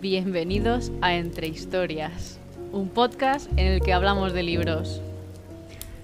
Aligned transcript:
Bienvenidos 0.00 0.92
a 1.00 1.14
Entre 1.14 1.48
Historias, 1.48 2.38
un 2.72 2.88
podcast 2.88 3.50
en 3.52 3.66
el 3.66 3.80
que 3.82 3.92
hablamos 3.92 4.32
de 4.32 4.42
libros. 4.42 5.00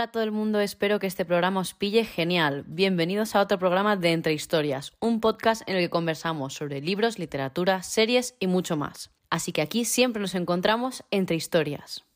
Hola 0.00 0.06
a 0.06 0.12
todo 0.12 0.22
el 0.22 0.32
mundo, 0.32 0.60
espero 0.60 0.98
que 0.98 1.06
este 1.06 1.26
programa 1.26 1.60
os 1.60 1.74
pille 1.74 2.06
genial. 2.06 2.64
Bienvenidos 2.66 3.34
a 3.34 3.42
otro 3.42 3.58
programa 3.58 3.96
de 3.96 4.12
Entre 4.12 4.32
Historias, 4.32 4.94
un 4.98 5.20
podcast 5.20 5.60
en 5.68 5.76
el 5.76 5.82
que 5.82 5.90
conversamos 5.90 6.54
sobre 6.54 6.80
libros, 6.80 7.18
literatura, 7.18 7.82
series 7.82 8.34
y 8.40 8.46
mucho 8.46 8.78
más. 8.78 9.10
Así 9.28 9.52
que 9.52 9.60
aquí 9.60 9.84
siempre 9.84 10.22
nos 10.22 10.34
encontramos 10.34 11.04
entre 11.10 11.36
historias. 11.36 12.06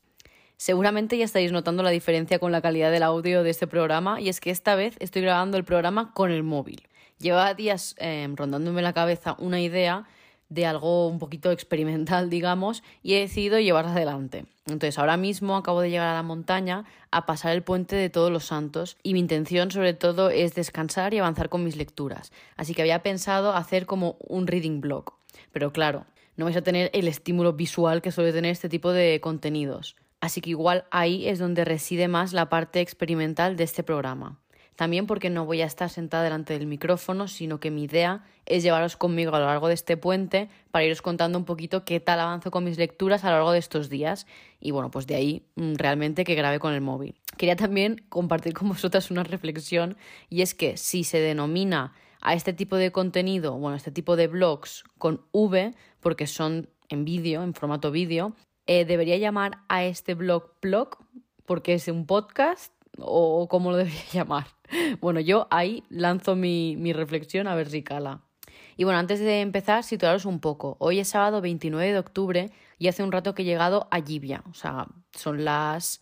Seguramente 0.57 1.15
ya 1.15 1.25
estáis 1.25 1.51
notando 1.51 1.83
la 1.83 1.91
diferencia 1.91 2.39
con 2.39 2.51
la 2.51 2.59
calidad 2.59 2.89
del 2.89 3.03
audio 3.03 3.43
de 3.43 3.51
este 3.51 3.67
programa 3.67 4.19
y 4.19 4.29
es 4.29 4.39
que 4.39 4.49
esta 4.49 4.73
vez 4.73 4.95
estoy 4.97 5.21
grabando 5.21 5.55
el 5.57 5.63
programa 5.63 6.11
con 6.11 6.31
el 6.31 6.41
móvil. 6.41 6.87
Llevaba 7.19 7.53
días 7.53 7.93
em, 7.99 8.35
rondándome 8.35 8.81
la 8.81 8.93
cabeza 8.93 9.35
una 9.37 9.61
idea 9.61 10.07
de 10.49 10.65
algo 10.65 11.07
un 11.07 11.19
poquito 11.19 11.51
experimental, 11.51 12.29
digamos, 12.29 12.83
y 13.01 13.13
he 13.13 13.19
decidido 13.19 13.59
llevarla 13.59 13.91
adelante. 13.91 14.45
Entonces, 14.65 14.97
ahora 14.97 15.17
mismo 15.17 15.55
acabo 15.57 15.81
de 15.81 15.89
llegar 15.89 16.07
a 16.07 16.13
la 16.13 16.23
montaña 16.23 16.85
a 17.11 17.25
pasar 17.25 17.53
el 17.53 17.63
puente 17.63 17.95
de 17.95 18.09
todos 18.09 18.31
los 18.31 18.45
santos 18.45 18.97
y 19.03 19.13
mi 19.13 19.19
intención 19.19 19.71
sobre 19.71 19.93
todo 19.93 20.29
es 20.29 20.55
descansar 20.55 21.13
y 21.13 21.19
avanzar 21.19 21.49
con 21.49 21.63
mis 21.63 21.75
lecturas. 21.75 22.31
Así 22.57 22.73
que 22.73 22.81
había 22.81 23.03
pensado 23.03 23.53
hacer 23.53 23.85
como 23.85 24.17
un 24.19 24.47
reading 24.47 24.81
blog. 24.81 25.13
Pero 25.51 25.71
claro, 25.71 26.05
no 26.35 26.45
vais 26.45 26.57
a 26.57 26.63
tener 26.63 26.89
el 26.93 27.07
estímulo 27.07 27.53
visual 27.53 28.01
que 28.01 28.11
suele 28.11 28.33
tener 28.33 28.51
este 28.51 28.69
tipo 28.69 28.91
de 28.91 29.19
contenidos. 29.21 29.95
Así 30.19 30.41
que 30.41 30.49
igual 30.49 30.85
ahí 30.89 31.27
es 31.27 31.37
donde 31.39 31.65
reside 31.65 32.07
más 32.07 32.33
la 32.33 32.49
parte 32.49 32.81
experimental 32.81 33.55
de 33.57 33.63
este 33.63 33.83
programa. 33.83 34.39
También 34.75 35.07
porque 35.07 35.29
no 35.29 35.45
voy 35.45 35.61
a 35.61 35.65
estar 35.65 35.89
sentada 35.89 36.23
delante 36.23 36.57
del 36.57 36.67
micrófono, 36.67 37.27
sino 37.27 37.59
que 37.59 37.71
mi 37.71 37.83
idea 37.83 38.23
es 38.45 38.61
llevaros 38.61 38.97
conmigo 38.97 39.33
a 39.33 39.39
lo 39.39 39.45
largo 39.45 39.67
de 39.67 39.73
este 39.73 39.95
puente 39.95 40.49
para 40.71 40.83
iros 40.83 41.01
contando 41.01 41.37
un 41.37 41.45
poquito 41.45 41.85
qué 41.85 41.99
tal 41.99 42.19
avanzo 42.19 42.51
con 42.51 42.63
mis 42.63 42.77
lecturas 42.77 43.23
a 43.23 43.29
lo 43.29 43.35
largo 43.35 43.51
de 43.51 43.59
estos 43.59 43.89
días. 43.89 44.27
Y 44.59 44.71
bueno, 44.71 44.91
pues 44.91 45.07
de 45.07 45.15
ahí 45.15 45.45
mm, 45.55 45.75
realmente 45.75 46.25
que 46.25 46.35
grabé 46.35 46.59
con 46.59 46.73
el 46.73 46.81
móvil. 46.81 47.15
Quería 47.37 47.55
también 47.55 48.05
compartir 48.09 48.53
con 48.53 48.67
vosotras 48.69 49.11
una 49.11 49.23
reflexión 49.23 49.95
y 50.29 50.41
es 50.41 50.53
que 50.53 50.77
si 50.77 51.03
se 51.03 51.19
denomina 51.19 51.93
a 52.21 52.33
este 52.33 52.53
tipo 52.53 52.75
de 52.75 52.91
contenido, 52.91 53.57
bueno, 53.57 53.77
este 53.77 53.91
tipo 53.91 54.15
de 54.15 54.27
blogs 54.27 54.83
con 54.97 55.21
V, 55.31 55.73
porque 55.99 56.27
son 56.27 56.69
en 56.89 57.05
vídeo, 57.05 57.43
en 57.43 57.53
formato 57.53 57.91
vídeo, 57.91 58.35
eh, 58.67 58.83
debería 58.83 59.17
llamar 59.17 59.59
a 59.69 59.85
este 59.85 60.15
blog 60.15 60.53
blog 60.61 60.97
porque 61.45 61.75
es 61.75 61.87
un 61.87 62.07
podcast 62.07 62.73
o 62.99 63.47
cómo 63.47 63.71
lo 63.71 63.77
debería 63.83 64.03
llamar. 64.11 64.47
Bueno, 65.01 65.19
yo 65.19 65.47
ahí 65.51 65.83
lanzo 65.89 66.35
mi, 66.35 66.75
mi 66.77 66.93
reflexión 66.93 67.47
a 67.47 67.55
ver. 67.55 67.69
Y 68.77 68.83
bueno, 68.83 68.99
antes 68.99 69.19
de 69.19 69.41
empezar, 69.41 69.83
situaros 69.83 70.25
un 70.25 70.39
poco. 70.39 70.77
Hoy 70.79 70.99
es 70.99 71.09
sábado 71.09 71.41
29 71.41 71.91
de 71.91 71.99
octubre 71.99 72.51
y 72.77 72.87
hace 72.87 73.03
un 73.03 73.11
rato 73.11 73.33
que 73.33 73.41
he 73.41 73.45
llegado 73.45 73.87
a 73.91 74.01
Gibia. 74.01 74.43
O 74.49 74.53
sea, 74.53 74.87
son 75.13 75.45
las 75.45 76.01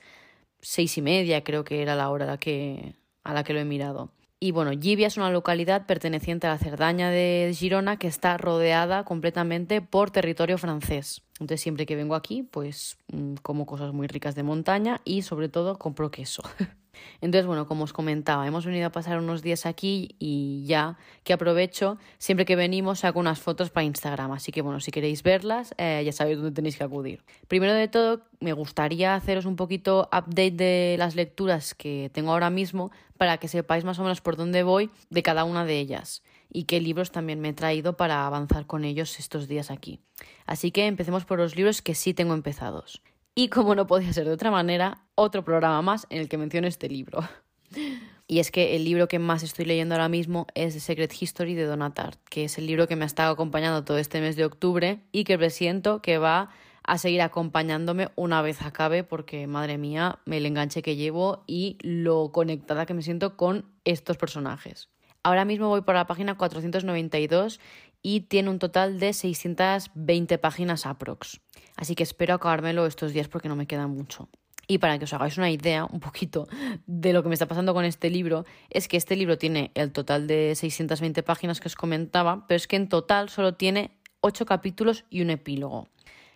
seis 0.60 0.98
y 0.98 1.02
media, 1.02 1.44
creo 1.44 1.64
que 1.64 1.82
era 1.82 1.96
la 1.96 2.10
hora 2.10 2.26
a 2.26 2.28
la 2.28 2.38
que, 2.38 2.96
a 3.24 3.34
la 3.34 3.44
que 3.44 3.54
lo 3.54 3.60
he 3.60 3.66
mirado. 3.66 4.12
Y 4.40 4.52
bueno, 4.52 4.72
Gibia 4.72 5.08
es 5.08 5.16
una 5.16 5.30
localidad 5.30 5.86
perteneciente 5.86 6.48
a 6.48 6.52
la 6.52 6.58
Cerdaña 6.58 7.10
de 7.10 7.54
Girona 7.56 7.98
que 7.98 8.08
está 8.08 8.38
rodeada 8.38 9.06
completamente 9.06 9.82
por 9.82 10.12
territorio 10.12 10.58
francés. 10.58 11.22
Entonces 11.40 11.62
siempre 11.62 11.86
que 11.86 11.96
vengo 11.96 12.16
aquí, 12.16 12.44
pues 12.44 12.98
mm, 13.08 13.36
como 13.36 13.66
cosas 13.66 13.94
muy 13.94 14.08
ricas 14.08 14.36
de 14.36 14.44
montaña 14.44 15.00
y 15.06 15.22
sobre 15.22 15.48
todo 15.48 15.80
compro 15.80 16.12
queso. 16.12 16.44
Entonces, 17.22 17.46
bueno, 17.46 17.68
como 17.68 17.84
os 17.84 17.94
comentaba, 17.94 18.48
hemos 18.48 18.66
venido 18.66 18.88
a 18.88 18.92
pasar 18.92 19.18
unos 19.20 19.42
días 19.42 19.66
aquí 19.66 20.16
y 20.20 20.66
ya 20.66 20.98
que 21.24 21.34
aprovecho, 21.34 21.98
siempre 22.18 22.46
que 22.46 22.56
venimos 22.56 23.00
saco 23.00 23.20
unas 23.20 23.40
fotos 23.40 23.70
para 23.70 23.86
Instagram. 23.86 24.32
Así 24.32 24.52
que, 24.52 24.62
bueno, 24.62 24.80
si 24.80 24.92
queréis 24.92 25.24
verlas, 25.24 25.74
eh, 25.78 26.02
ya 26.06 26.12
sabéis 26.12 26.38
dónde 26.38 26.52
tenéis 26.52 26.78
que 26.78 26.84
acudir. 26.84 27.24
Primero 27.48 27.74
de 27.74 27.88
todo, 27.88 28.22
me 28.40 28.54
gustaría 28.54 29.16
haceros 29.16 29.46
un 29.46 29.56
poquito 29.56 30.10
update 30.12 30.52
de 30.52 30.96
las 30.98 31.16
lecturas 31.16 31.74
que 31.74 32.12
tengo 32.14 32.32
ahora 32.32 32.50
mismo 32.50 32.92
para 33.18 33.38
que 33.38 33.48
sepáis 33.48 33.84
más 33.84 34.00
o 34.00 34.04
menos 34.04 34.22
por 34.22 34.36
dónde 34.36 34.64
voy 34.64 34.90
de 35.10 35.24
cada 35.24 35.44
una 35.44 35.66
de 35.66 35.80
ellas 35.80 36.24
y 36.54 36.66
qué 36.66 36.80
libros 36.80 37.12
también 37.12 37.42
me 37.42 37.50
he 37.50 37.54
traído 37.54 37.98
para 37.98 38.26
avanzar 38.26 38.68
con 38.68 38.86
ellos 38.86 39.20
estos 39.20 39.48
días 39.48 39.72
aquí. 39.72 40.00
Así 40.46 40.72
que 40.72 40.86
empecemos 40.86 41.26
por 41.26 41.40
los 41.40 41.56
libros 41.56 41.82
que 41.82 41.96
sí 41.96 42.14
tengo 42.14 42.34
empezados. 42.34 43.02
Y 43.36 43.50
como 43.50 43.74
no 43.76 43.88
podía 43.88 44.14
ser 44.14 44.26
de 44.26 44.32
otra 44.32 44.52
manera, 44.52 45.06
otro 45.16 45.44
programa 45.44 45.82
más 45.82 46.06
en 46.10 46.20
el 46.20 46.30
que 46.30 46.38
menciono 46.38 46.68
este 46.68 46.90
libro. 46.90 47.28
Y 48.26 48.40
es 48.40 48.52
que 48.52 48.78
el 48.78 48.86
libro 48.86 49.10
que 49.10 49.20
más 49.20 49.44
estoy 49.44 49.66
leyendo 49.66 49.96
ahora 49.96 50.08
mismo 50.08 50.48
es 50.56 50.74
The 50.74 50.80
Secret 50.80 51.14
History 51.22 51.56
de 51.56 51.66
Donatart, 51.66 52.18
que 52.30 52.46
es 52.46 52.58
el 52.58 52.66
libro 52.66 52.88
que 52.88 52.96
me 52.96 53.04
ha 53.04 53.06
estado 53.06 53.34
acompañando 53.34 53.84
todo 53.84 53.98
este 53.98 54.22
mes 54.22 54.38
de 54.38 54.46
octubre 54.46 55.02
y 55.12 55.26
que 55.26 55.38
presiento 55.38 56.02
que 56.02 56.18
va 56.18 56.50
a 56.84 56.98
seguir 56.98 57.22
acompañándome 57.22 58.10
una 58.16 58.42
vez 58.42 58.62
acabe 58.62 59.04
porque, 59.04 59.46
madre 59.46 59.78
mía, 59.78 60.20
el 60.26 60.46
enganche 60.46 60.82
que 60.82 60.96
llevo 60.96 61.44
y 61.48 61.78
lo 61.82 62.32
conectada 62.32 62.86
que 62.86 62.94
me 62.94 63.02
siento 63.02 63.36
con 63.36 63.66
estos 63.84 64.16
personajes. 64.18 64.90
Ahora 65.22 65.46
mismo 65.46 65.70
voy 65.70 65.82
por 65.82 65.96
la 65.96 66.08
página 66.08 66.38
492 66.38 67.60
y 68.04 68.22
tiene 68.22 68.50
un 68.50 68.60
total 68.60 69.00
de 69.00 69.14
620 69.14 70.38
páginas 70.38 70.86
aprox. 70.86 71.42
Así 71.76 71.96
que 71.96 72.04
espero 72.04 72.36
acabármelo 72.36 72.86
estos 72.86 73.14
días 73.14 73.30
porque 73.30 73.50
no 73.50 73.56
me 73.56 73.66
queda 73.66 73.88
mucho. 73.88 74.30
Y 74.68 74.78
para 74.78 74.98
que 74.98 75.06
os 75.06 75.14
hagáis 75.14 75.38
una 75.38 75.50
idea 75.50 75.86
un 75.86 76.00
poquito 76.00 76.48
de 76.86 77.14
lo 77.14 77.24
que 77.24 77.30
me 77.30 77.36
está 77.36 77.48
pasando 77.48 77.74
con 77.74 77.86
este 77.86 78.10
libro, 78.10 78.46
es 78.70 78.88
que 78.88 78.98
este 78.98 79.16
libro 79.16 79.38
tiene 79.38 79.72
el 79.74 79.92
total 79.92 80.28
de 80.28 80.54
620 80.56 81.24
páginas 81.24 81.60
que 81.60 81.68
os 81.68 81.76
comentaba, 81.76 82.46
pero 82.48 82.58
es 82.58 82.68
que 82.68 82.76
en 82.76 82.88
total 82.88 83.30
solo 83.30 83.56
tiene 83.56 83.98
8 84.22 84.46
capítulos 84.46 85.06
y 85.10 85.22
un 85.22 85.32
epílogo. 85.32 85.88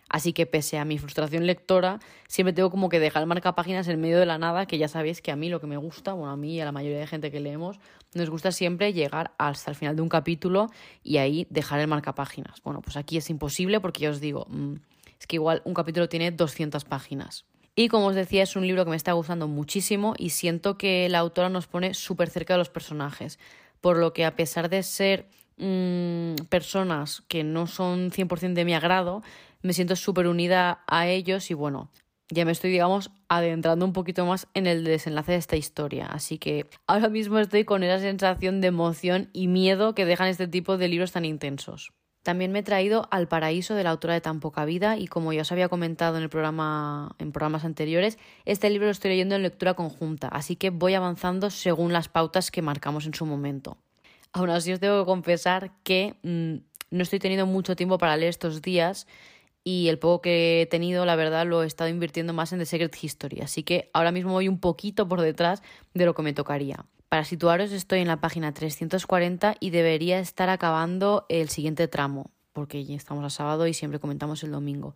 Así 0.08 0.32
que 0.32 0.46
pese 0.46 0.78
a 0.78 0.84
mi 0.84 0.98
frustración 0.98 1.46
lectora, 1.46 1.98
siempre 2.28 2.52
tengo 2.52 2.70
como 2.70 2.88
que 2.88 2.98
dejar 2.98 3.22
el 3.22 3.28
marcapáginas 3.28 3.88
en 3.88 4.00
medio 4.00 4.18
de 4.18 4.26
la 4.26 4.38
nada, 4.38 4.66
que 4.66 4.78
ya 4.78 4.88
sabéis 4.88 5.20
que 5.20 5.30
a 5.30 5.36
mí 5.36 5.48
lo 5.48 5.60
que 5.60 5.66
me 5.66 5.76
gusta, 5.76 6.14
bueno, 6.14 6.32
a 6.32 6.36
mí 6.36 6.54
y 6.54 6.60
a 6.60 6.64
la 6.64 6.72
mayoría 6.72 6.98
de 6.98 7.06
gente 7.06 7.30
que 7.30 7.40
leemos, 7.40 7.78
nos 8.14 8.30
gusta 8.30 8.52
siempre 8.52 8.92
llegar 8.92 9.32
hasta 9.38 9.70
el 9.70 9.76
final 9.76 9.96
de 9.96 10.02
un 10.02 10.08
capítulo 10.08 10.68
y 11.02 11.18
ahí 11.18 11.46
dejar 11.50 11.80
el 11.80 11.88
marcapáginas. 11.88 12.62
Bueno, 12.62 12.80
pues 12.80 12.96
aquí 12.96 13.16
es 13.18 13.28
imposible 13.28 13.80
porque 13.80 14.00
ya 14.00 14.10
os 14.10 14.20
digo, 14.20 14.46
mm, 14.48 14.74
es 15.20 15.26
que 15.26 15.36
igual 15.36 15.62
un 15.64 15.74
capítulo 15.74 16.08
tiene 16.08 16.30
200 16.30 16.84
páginas. 16.84 17.44
Y 17.74 17.88
como 17.88 18.06
os 18.06 18.16
decía, 18.16 18.42
es 18.42 18.56
un 18.56 18.66
libro 18.66 18.84
que 18.84 18.90
me 18.90 18.96
está 18.96 19.12
gustando 19.12 19.46
muchísimo 19.46 20.14
y 20.18 20.30
siento 20.30 20.76
que 20.76 21.08
la 21.08 21.20
autora 21.20 21.48
nos 21.48 21.68
pone 21.68 21.94
súper 21.94 22.28
cerca 22.28 22.54
de 22.54 22.58
los 22.58 22.70
personajes. 22.70 23.38
Por 23.80 23.98
lo 23.98 24.12
que 24.12 24.24
a 24.24 24.34
pesar 24.34 24.68
de 24.68 24.82
ser 24.82 25.28
mmm, 25.58 26.34
personas 26.48 27.22
que 27.28 27.44
no 27.44 27.66
son 27.66 28.10
100% 28.10 28.54
de 28.54 28.64
mi 28.64 28.74
agrado, 28.74 29.22
me 29.62 29.72
siento 29.72 29.96
súper 29.96 30.26
unida 30.26 30.82
a 30.86 31.06
ellos 31.08 31.50
y 31.50 31.54
bueno, 31.54 31.90
ya 32.30 32.44
me 32.44 32.52
estoy, 32.52 32.70
digamos, 32.70 33.10
adentrando 33.28 33.84
un 33.84 33.92
poquito 33.92 34.26
más 34.26 34.48
en 34.54 34.66
el 34.66 34.84
desenlace 34.84 35.32
de 35.32 35.38
esta 35.38 35.56
historia. 35.56 36.06
Así 36.06 36.38
que 36.38 36.66
ahora 36.86 37.08
mismo 37.08 37.38
estoy 37.38 37.64
con 37.64 37.82
esa 37.82 37.98
sensación 37.98 38.60
de 38.60 38.68
emoción 38.68 39.30
y 39.32 39.48
miedo 39.48 39.94
que 39.94 40.04
dejan 40.04 40.28
este 40.28 40.46
tipo 40.46 40.76
de 40.76 40.88
libros 40.88 41.12
tan 41.12 41.24
intensos. 41.24 41.92
También 42.22 42.52
me 42.52 42.58
he 42.58 42.62
traído 42.62 43.08
Al 43.10 43.28
paraíso 43.28 43.74
de 43.74 43.84
la 43.84 43.90
autora 43.90 44.12
de 44.12 44.20
Tan 44.20 44.40
poca 44.40 44.66
vida 44.66 44.98
y 44.98 45.06
como 45.06 45.32
ya 45.32 45.42
os 45.42 45.52
había 45.52 45.70
comentado 45.70 46.18
en 46.18 46.24
el 46.24 46.28
programa 46.28 47.14
en 47.18 47.32
programas 47.32 47.64
anteriores, 47.64 48.18
este 48.44 48.68
libro 48.68 48.86
lo 48.86 48.92
estoy 48.92 49.12
leyendo 49.12 49.34
en 49.34 49.42
lectura 49.42 49.72
conjunta, 49.74 50.28
así 50.28 50.56
que 50.56 50.68
voy 50.68 50.92
avanzando 50.94 51.48
según 51.48 51.92
las 51.94 52.08
pautas 52.08 52.50
que 52.50 52.60
marcamos 52.60 53.06
en 53.06 53.14
su 53.14 53.24
momento. 53.24 53.78
Aún 54.32 54.50
así 54.50 54.72
os 54.72 54.80
tengo 54.80 55.00
que 55.00 55.06
confesar 55.06 55.72
que 55.82 56.16
mm, 56.22 56.56
no 56.90 57.02
estoy 57.02 57.18
teniendo 57.18 57.46
mucho 57.46 57.76
tiempo 57.76 57.98
para 57.98 58.16
leer 58.16 58.30
estos 58.30 58.62
días 58.62 59.06
y 59.64 59.88
el 59.88 59.98
poco 59.98 60.22
que 60.22 60.62
he 60.62 60.66
tenido, 60.66 61.04
la 61.04 61.16
verdad, 61.16 61.46
lo 61.46 61.62
he 61.62 61.66
estado 61.66 61.90
invirtiendo 61.90 62.32
más 62.32 62.52
en 62.52 62.58
The 62.58 62.66
Secret 62.66 62.96
History, 63.02 63.40
así 63.40 63.62
que 63.62 63.90
ahora 63.92 64.12
mismo 64.12 64.32
voy 64.32 64.48
un 64.48 64.60
poquito 64.60 65.06
por 65.08 65.20
detrás 65.20 65.62
de 65.94 66.06
lo 66.06 66.14
que 66.14 66.22
me 66.22 66.32
tocaría. 66.32 66.86
Para 67.08 67.24
situaros 67.24 67.72
estoy 67.72 68.00
en 68.00 68.08
la 68.08 68.20
página 68.20 68.52
340 68.52 69.56
y 69.60 69.70
debería 69.70 70.20
estar 70.20 70.48
acabando 70.48 71.26
el 71.28 71.48
siguiente 71.48 71.88
tramo, 71.88 72.30
porque 72.52 72.84
ya 72.84 72.96
estamos 72.96 73.24
a 73.24 73.30
sábado 73.30 73.66
y 73.66 73.74
siempre 73.74 74.00
comentamos 74.00 74.42
el 74.42 74.52
domingo, 74.52 74.94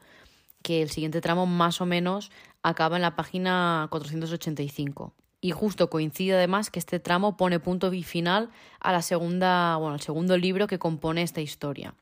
que 0.63 0.83
el 0.83 0.91
siguiente 0.91 1.21
tramo 1.21 1.47
más 1.47 1.81
o 1.81 1.87
menos 1.87 2.31
acaba 2.63 2.97
en 2.97 3.03
la 3.03 3.17
página 3.17 3.89
485. 3.91 5.15
Y 5.45 5.51
justo 5.51 5.91
coincide 5.91 6.37
además 6.37 6.71
que 6.71 6.79
este 6.79 7.01
tramo 7.01 7.37
pone 7.37 7.59
punto 7.59 7.93
y 7.93 8.05
final 8.05 8.51
a 8.79 8.93
la 8.93 9.03
segunda, 9.03 9.77
bueno, 9.77 9.95
al 9.95 10.01
segundo 10.01 10.39
libro 10.39 10.69
que 10.69 10.79
compone 10.79 11.23
esta 11.23 11.41
historia. 11.41 11.95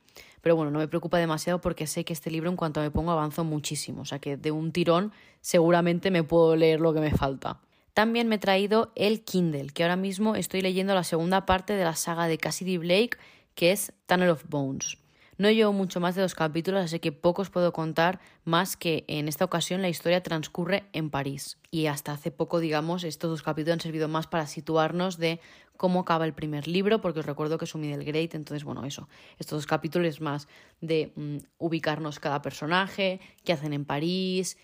Pero 0.42 0.56
bueno, 0.56 0.70
no 0.70 0.78
me 0.78 0.88
preocupa 0.88 1.16
demasiado 1.16 1.58
porque 1.58 1.86
sé 1.86 2.04
que 2.04 2.12
este 2.12 2.30
libro 2.30 2.50
en 2.50 2.56
cuanto 2.56 2.82
me 2.82 2.90
pongo 2.90 3.12
avanzo 3.12 3.42
muchísimo, 3.42 4.02
o 4.02 4.04
sea 4.04 4.18
que 4.18 4.36
de 4.36 4.50
un 4.50 4.72
tirón 4.72 5.12
seguramente 5.40 6.10
me 6.10 6.22
puedo 6.22 6.54
leer 6.54 6.80
lo 6.80 6.92
que 6.92 7.00
me 7.00 7.12
falta. 7.12 7.60
También 7.94 8.28
me 8.28 8.36
he 8.36 8.38
traído 8.38 8.92
el 8.94 9.22
Kindle, 9.24 9.70
que 9.70 9.84
ahora 9.84 9.96
mismo 9.96 10.36
estoy 10.36 10.60
leyendo 10.60 10.94
la 10.94 11.02
segunda 11.02 11.46
parte 11.46 11.72
de 11.72 11.84
la 11.84 11.96
saga 11.96 12.28
de 12.28 12.36
Cassidy 12.36 12.76
Blake, 12.76 13.16
que 13.54 13.72
es 13.72 13.94
Tunnel 14.06 14.28
of 14.28 14.44
Bones. 14.50 14.99
No 15.40 15.50
llevo 15.50 15.72
mucho 15.72 16.00
más 16.00 16.14
de 16.14 16.20
dos 16.20 16.34
capítulos, 16.34 16.84
así 16.84 16.98
que 16.98 17.12
poco 17.12 17.40
os 17.40 17.48
puedo 17.48 17.72
contar 17.72 18.20
más 18.44 18.76
que 18.76 19.06
en 19.08 19.26
esta 19.26 19.46
ocasión 19.46 19.80
la 19.80 19.88
historia 19.88 20.22
transcurre 20.22 20.84
en 20.92 21.08
París. 21.08 21.56
Y 21.70 21.86
hasta 21.86 22.12
hace 22.12 22.30
poco, 22.30 22.60
digamos, 22.60 23.04
estos 23.04 23.30
dos 23.30 23.42
capítulos 23.42 23.72
han 23.72 23.80
servido 23.80 24.06
más 24.06 24.26
para 24.26 24.46
situarnos 24.46 25.16
de 25.16 25.40
cómo 25.78 26.00
acaba 26.00 26.26
el 26.26 26.34
primer 26.34 26.68
libro, 26.68 27.00
porque 27.00 27.20
os 27.20 27.24
recuerdo 27.24 27.56
que 27.56 27.64
es 27.64 27.74
un 27.74 27.80
middle 27.80 28.04
grade, 28.04 28.28
entonces, 28.34 28.64
bueno, 28.64 28.84
eso, 28.84 29.08
estos 29.38 29.60
dos 29.60 29.66
capítulos 29.66 30.20
más 30.20 30.46
de 30.82 31.10
mm, 31.16 31.38
ubicarnos 31.56 32.20
cada 32.20 32.42
personaje, 32.42 33.18
qué 33.42 33.54
hacen 33.54 33.72
en 33.72 33.86
París, 33.86 34.58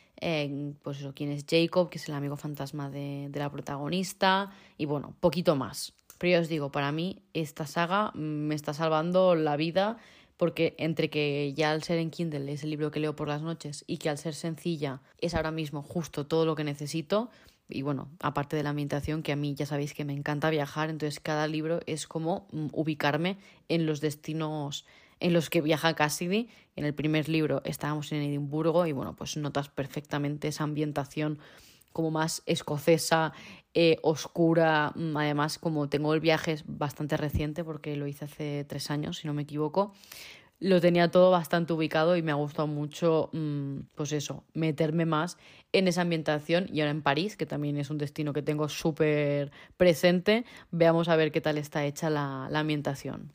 pues 0.83 0.99
eso, 0.99 1.15
quién 1.15 1.33
es 1.33 1.47
Jacob, 1.49 1.89
que 1.89 1.97
es 1.97 2.07
el 2.07 2.15
amigo 2.15 2.37
fantasma 2.37 2.91
de, 2.91 3.29
de 3.31 3.39
la 3.39 3.51
protagonista, 3.51 4.51
y 4.77 4.85
bueno, 4.85 5.17
poquito 5.21 5.57
más. 5.57 5.95
Pero 6.19 6.33
ya 6.33 6.41
os 6.41 6.49
digo, 6.49 6.71
para 6.71 6.93
mí 6.93 7.23
esta 7.33 7.67
saga 7.67 8.11
me 8.15 8.55
está 8.55 8.75
salvando 8.75 9.35
la 9.35 9.57
vida 9.57 9.99
porque 10.37 10.75
entre 10.79 11.11
que 11.11 11.53
ya 11.55 11.71
al 11.71 11.83
ser 11.83 11.99
en 11.99 12.11
Kindle 12.11 12.53
es 12.53 12.63
el 12.63 12.71
libro 12.71 12.91
que 12.91 13.01
leo 13.01 13.17
por 13.17 13.29
las 13.29 13.43
noches 13.43 13.85
y 13.87 13.99
que 13.99 14.09
al 14.09 14.19
ser 14.19 14.35
sencilla 14.35 15.01
es 15.21 15.35
ahora 15.35 15.51
mismo 15.51 15.83
justo 15.83 16.27
todo 16.27 16.45
lo 16.45 16.55
que 16.55 16.65
necesito, 16.65 17.31
y 17.69 17.83
bueno, 17.83 18.09
aparte 18.21 18.57
de 18.57 18.63
la 18.63 18.71
ambientación, 18.71 19.23
que 19.23 19.33
a 19.33 19.37
mí 19.37 19.55
ya 19.55 19.67
sabéis 19.67 19.93
que 19.93 20.05
me 20.05 20.13
encanta 20.13 20.51
viajar, 20.51 20.89
entonces 20.89 21.19
cada 21.19 21.49
libro 21.49 21.81
es 21.87 22.07
como 22.07 22.47
mm, 22.53 22.69
ubicarme 22.73 23.39
en 23.69 23.87
los 23.87 24.01
destinos 24.01 24.85
en 25.19 25.33
los 25.33 25.51
que 25.51 25.63
viaja 25.63 25.95
Cassidy. 25.95 26.49
En 26.77 26.85
el 26.85 26.95
primer 26.95 27.29
libro 27.29 27.63
estábamos 27.65 28.13
en 28.13 28.23
Edimburgo 28.23 28.87
y 28.87 28.93
bueno, 28.93 29.17
pues 29.17 29.37
notas 29.37 29.69
perfectamente 29.69 30.49
esa 30.49 30.65
ambientación 30.65 31.39
como 31.97 32.11
más 32.11 32.43
escocesa, 32.45 33.33
eh, 33.73 33.97
oscura. 34.03 34.93
Mm, 34.97 35.17
además, 35.17 35.59
como 35.59 35.89
tengo 35.89 36.13
el 36.13 36.21
viaje 36.21 36.53
es 36.53 36.65
bastante 36.67 37.17
reciente 37.17 37.65
porque 37.65 37.97
lo 37.97 38.07
hice 38.07 38.27
hace 38.27 38.67
tres 38.69 38.91
años, 38.91 39.17
si 39.17 39.27
no 39.27 39.33
me 39.33 39.45
equivoco, 39.45 39.95
lo 40.61 40.79
tenía 40.83 41.11
todo 41.11 41.31
bastante 41.31 41.73
ubicado 41.73 42.15
y 42.19 42.21
me 42.23 42.33
ha 42.33 42.35
gustado 42.35 42.69
mucho, 42.69 43.31
mm, 43.33 43.79
pues 43.95 44.13
eso, 44.13 44.45
meterme 44.53 45.07
más 45.07 45.39
en 45.73 45.89
esa 45.89 46.03
ambientación 46.03 46.67
y 46.71 46.83
ahora 46.83 46.91
en 46.91 47.01
París, 47.01 47.35
que 47.39 47.47
también 47.47 47.79
es 47.79 47.89
un 47.89 47.97
destino 47.97 48.35
que 48.35 48.43
tengo 48.43 48.69
súper 48.69 49.51
presente, 49.79 50.45
veamos 50.71 51.09
a 51.09 51.17
ver 51.17 51.33
qué 51.33 51.41
tal 51.41 51.57
está 51.57 51.87
hecha 51.87 52.11
la, 52.11 52.49
la 52.51 52.61
ambientación. 52.61 53.33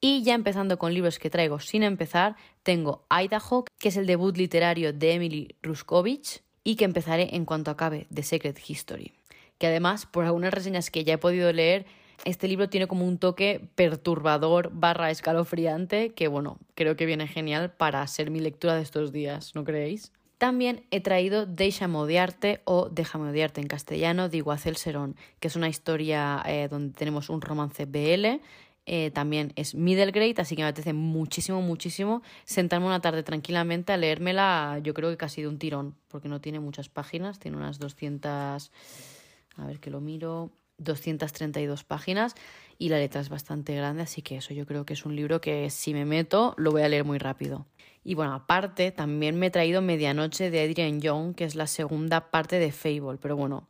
Y 0.00 0.24
ya 0.24 0.34
empezando 0.34 0.76
con 0.76 0.92
libros 0.92 1.20
que 1.20 1.30
traigo 1.30 1.60
sin 1.60 1.84
empezar, 1.84 2.34
tengo 2.64 3.06
Idaho, 3.10 3.64
que 3.78 3.90
es 3.90 3.96
el 3.96 4.06
debut 4.06 4.36
literario 4.36 4.92
de 4.92 5.12
Emily 5.12 5.56
Ruskovich 5.62 6.42
y 6.64 6.76
que 6.76 6.84
empezaré 6.84 7.34
en 7.34 7.44
cuanto 7.44 7.70
acabe 7.70 8.06
The 8.12 8.22
Secret 8.22 8.58
History. 8.66 9.12
Que 9.58 9.66
además, 9.68 10.06
por 10.06 10.24
algunas 10.24 10.52
reseñas 10.52 10.90
que 10.90 11.04
ya 11.04 11.14
he 11.14 11.18
podido 11.18 11.52
leer, 11.52 11.86
este 12.24 12.46
libro 12.46 12.68
tiene 12.68 12.86
como 12.86 13.06
un 13.06 13.18
toque 13.18 13.68
perturbador 13.74 14.70
barra 14.72 15.10
escalofriante 15.10 16.10
que, 16.14 16.28
bueno, 16.28 16.58
creo 16.74 16.96
que 16.96 17.06
viene 17.06 17.26
genial 17.26 17.72
para 17.72 18.06
ser 18.06 18.30
mi 18.30 18.40
lectura 18.40 18.76
de 18.76 18.82
estos 18.82 19.12
días, 19.12 19.54
¿no 19.54 19.64
creéis? 19.64 20.12
También 20.38 20.84
he 20.90 21.00
traído 21.00 21.46
Déjame 21.46 21.98
odiarte 21.98 22.62
o 22.64 22.88
Déjame 22.88 23.30
odiarte 23.30 23.60
en 23.60 23.68
castellano 23.68 24.28
de 24.28 24.38
Iguacel 24.38 24.76
Serón, 24.76 25.16
que 25.38 25.48
es 25.48 25.56
una 25.56 25.68
historia 25.68 26.42
eh, 26.46 26.68
donde 26.68 26.94
tenemos 26.94 27.28
un 27.30 27.40
romance 27.40 27.86
BL. 27.86 28.40
Eh, 28.84 29.12
también 29.12 29.52
es 29.54 29.76
middle 29.76 30.10
grade, 30.10 30.34
así 30.38 30.56
que 30.56 30.62
me 30.62 30.68
apetece 30.68 30.92
muchísimo, 30.92 31.62
muchísimo 31.62 32.22
sentarme 32.44 32.86
una 32.86 33.00
tarde 33.00 33.22
tranquilamente 33.22 33.92
a 33.92 33.96
leérmela, 33.96 34.80
yo 34.82 34.92
creo 34.92 35.10
que 35.10 35.16
casi 35.16 35.40
de 35.40 35.48
un 35.48 35.58
tirón, 35.58 35.94
porque 36.08 36.28
no 36.28 36.40
tiene 36.40 36.58
muchas 36.58 36.88
páginas, 36.88 37.38
tiene 37.38 37.56
unas 37.56 37.78
200, 37.78 38.72
a 39.56 39.66
ver 39.66 39.78
que 39.78 39.90
lo 39.90 40.00
miro, 40.00 40.50
232 40.78 41.84
páginas 41.84 42.34
y 42.76 42.88
la 42.88 42.98
letra 42.98 43.20
es 43.20 43.28
bastante 43.28 43.74
grande, 43.76 44.02
así 44.02 44.22
que 44.22 44.36
eso 44.36 44.52
yo 44.52 44.66
creo 44.66 44.84
que 44.84 44.94
es 44.94 45.06
un 45.06 45.14
libro 45.14 45.40
que 45.40 45.70
si 45.70 45.94
me 45.94 46.04
meto 46.04 46.54
lo 46.56 46.72
voy 46.72 46.82
a 46.82 46.88
leer 46.88 47.04
muy 47.04 47.18
rápido. 47.18 47.66
Y 48.02 48.14
bueno, 48.14 48.34
aparte 48.34 48.90
también 48.90 49.38
me 49.38 49.46
he 49.46 49.50
traído 49.50 49.80
Medianoche 49.80 50.50
de 50.50 50.60
Adrian 50.60 51.00
Young, 51.00 51.36
que 51.36 51.44
es 51.44 51.54
la 51.54 51.68
segunda 51.68 52.32
parte 52.32 52.58
de 52.58 52.72
Fable, 52.72 53.18
pero 53.20 53.36
bueno, 53.36 53.68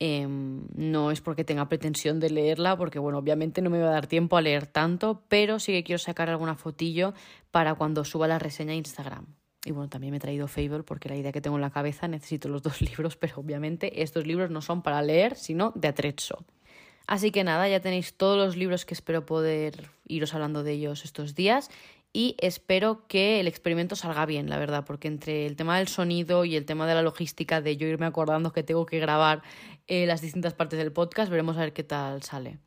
em, 0.00 0.66
no 0.74 1.10
es 1.10 1.20
porque 1.20 1.44
tenga 1.44 1.68
pretensión 1.68 2.18
de 2.18 2.30
leerla, 2.30 2.76
porque 2.76 2.98
bueno, 2.98 3.18
obviamente 3.18 3.62
no 3.62 3.70
me 3.70 3.80
va 3.80 3.90
a 3.90 3.92
dar 3.92 4.06
tiempo 4.06 4.36
a 4.36 4.42
leer 4.42 4.66
tanto, 4.66 5.22
pero 5.28 5.58
sí 5.58 5.72
que 5.72 5.84
quiero 5.84 5.98
sacar 5.98 6.28
alguna 6.28 6.56
fotillo 6.56 7.14
para 7.50 7.74
cuando 7.74 8.04
suba 8.04 8.26
la 8.26 8.38
reseña 8.38 8.72
a 8.72 8.76
Instagram. 8.76 9.26
Y 9.64 9.72
bueno, 9.72 9.90
también 9.90 10.10
me 10.10 10.16
he 10.16 10.20
traído 10.20 10.48
Fable 10.48 10.82
porque 10.82 11.08
la 11.08 11.16
idea 11.16 11.32
que 11.32 11.42
tengo 11.42 11.56
en 11.56 11.62
la 11.62 11.70
cabeza 11.70 12.08
necesito 12.08 12.48
los 12.48 12.62
dos 12.64 12.80
libros, 12.80 13.16
pero 13.16 13.34
obviamente 13.36 14.02
estos 14.02 14.26
libros 14.26 14.50
no 14.50 14.62
son 14.62 14.82
para 14.82 15.02
leer, 15.02 15.36
sino 15.36 15.72
de 15.76 15.88
atrezzo. 15.88 16.44
Así 17.06 17.32
que 17.32 17.44
nada, 17.44 17.68
ya 17.68 17.80
tenéis 17.80 18.14
todos 18.14 18.38
los 18.38 18.56
libros 18.56 18.84
que 18.84 18.94
espero 18.94 19.26
poder 19.26 19.90
iros 20.06 20.32
hablando 20.32 20.62
de 20.62 20.72
ellos 20.72 21.04
estos 21.04 21.34
días 21.34 21.68
y 22.12 22.36
espero 22.38 23.06
que 23.06 23.40
el 23.40 23.46
experimento 23.46 23.94
salga 23.94 24.26
bien, 24.26 24.50
la 24.50 24.58
verdad, 24.58 24.84
porque 24.84 25.08
entre 25.08 25.46
el 25.46 25.56
tema 25.56 25.78
del 25.78 25.88
sonido 25.88 26.44
y 26.44 26.56
el 26.56 26.64
tema 26.64 26.86
de 26.86 26.94
la 26.94 27.02
logística 27.02 27.60
de 27.60 27.76
yo 27.76 27.86
irme 27.86 28.06
acordando 28.06 28.52
que 28.52 28.62
tengo 28.62 28.86
que 28.86 28.98
grabar 28.98 29.42
eh, 29.86 30.06
las 30.06 30.20
distintas 30.20 30.54
partes 30.54 30.78
del 30.78 30.92
podcast, 30.92 31.30
veremos 31.30 31.56
a 31.56 31.60
ver 31.60 31.72
qué 31.72 31.84
tal 31.84 32.22
sale. 32.22 32.58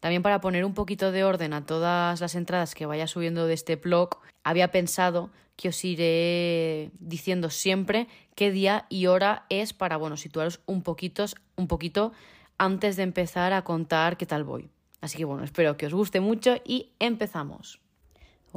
También 0.00 0.22
para 0.22 0.40
poner 0.40 0.64
un 0.64 0.74
poquito 0.74 1.12
de 1.12 1.24
orden 1.24 1.52
a 1.52 1.66
todas 1.66 2.20
las 2.20 2.34
entradas 2.34 2.74
que 2.74 2.86
vaya 2.86 3.06
subiendo 3.06 3.46
de 3.46 3.54
este 3.54 3.76
blog, 3.76 4.18
había 4.44 4.70
pensado 4.70 5.30
que 5.56 5.70
os 5.70 5.84
iré 5.84 6.90
diciendo 6.98 7.50
siempre 7.50 8.06
qué 8.34 8.50
día 8.50 8.86
y 8.88 9.06
hora 9.06 9.46
es 9.48 9.72
para, 9.72 9.96
bueno, 9.96 10.16
situaros 10.16 10.60
un 10.66 10.82
poquito, 10.82 11.24
un 11.56 11.66
poquito 11.66 12.12
antes 12.58 12.96
de 12.96 13.02
empezar 13.02 13.52
a 13.52 13.64
contar 13.64 14.16
qué 14.16 14.26
tal 14.26 14.44
voy. 14.44 14.70
Así 15.00 15.18
que 15.18 15.24
bueno, 15.24 15.44
espero 15.44 15.76
que 15.76 15.86
os 15.86 15.94
guste 15.94 16.20
mucho 16.20 16.56
y 16.64 16.92
empezamos. 16.98 17.80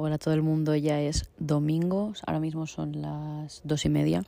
Hola 0.01 0.15
a 0.15 0.17
todo 0.17 0.33
el 0.33 0.41
mundo, 0.41 0.77
ya 0.77 1.01
es 1.01 1.29
domingo, 1.39 2.13
ahora 2.25 2.39
mismo 2.39 2.67
son 2.67 3.01
las 3.01 3.59
dos 3.65 3.83
y 3.83 3.89
media 3.89 4.23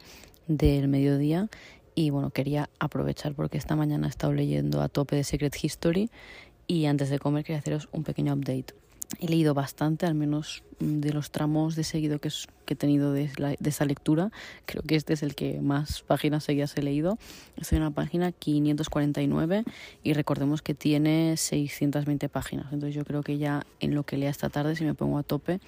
del 0.47 0.89
mediodía 0.89 1.47
y 1.95 2.09
bueno, 2.09 2.29
quería 2.29 2.69
aprovechar 2.77 3.35
porque 3.35 3.57
esta 3.57 3.77
mañana 3.77 4.07
he 4.07 4.09
estado 4.09 4.33
leyendo 4.33 4.81
a 4.81 4.89
tope 4.89 5.15
de 5.15 5.23
Secret 5.23 5.55
History 5.63 6.09
y 6.67 6.87
antes 6.87 7.09
de 7.09 7.19
comer 7.19 7.45
quería 7.45 7.59
haceros 7.59 7.87
un 7.93 8.03
pequeño 8.03 8.33
update. 8.33 8.73
He 9.19 9.27
leído 9.27 9.53
bastante, 9.53 10.05
al 10.05 10.15
menos 10.15 10.63
mm, 10.79 10.99
de 10.99 11.13
los 11.13 11.31
tramos 11.31 11.75
de 11.75 11.83
seguido 11.83 12.19
que, 12.19 12.29
he 12.67 12.75
tenido 12.75 13.11
de, 13.11 13.29
de, 13.59 13.69
esa 13.69 13.85
lectura. 13.85 14.31
Creo 14.65 14.81
que 14.83 14.95
este 14.95 15.13
es 15.13 15.23
el 15.23 15.35
que 15.35 15.59
más 15.59 16.01
páginas 16.03 16.45
seguidas 16.45 16.75
he 16.77 16.81
leído. 16.81 17.17
Estoy 17.57 17.77
en 17.77 17.83
la 17.83 17.91
página 17.91 18.31
549 18.31 19.63
y 20.03 20.13
recordemos 20.13 20.61
que 20.61 20.73
tiene 20.73 21.35
620 21.35 22.29
páginas. 22.29 22.67
Entonces 22.71 22.95
yo 22.95 23.03
creo 23.03 23.23
que 23.23 23.37
ya 23.37 23.65
en 23.79 23.93
lo 23.93 24.03
que 24.03 24.17
lea 24.17 24.29
esta 24.29 24.49
tarde, 24.49 24.75
si 24.75 24.85
me 24.85 24.93
pongo 24.93 25.17
a 25.17 25.23
tope, 25.23 25.59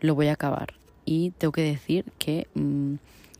lo 0.00 0.14
voy 0.14 0.28
a 0.28 0.34
acabar. 0.34 0.74
Y 1.04 1.30
tengo 1.32 1.52
que 1.52 1.62
decir 1.62 2.04
que 2.18 2.46
mm, 2.54 2.94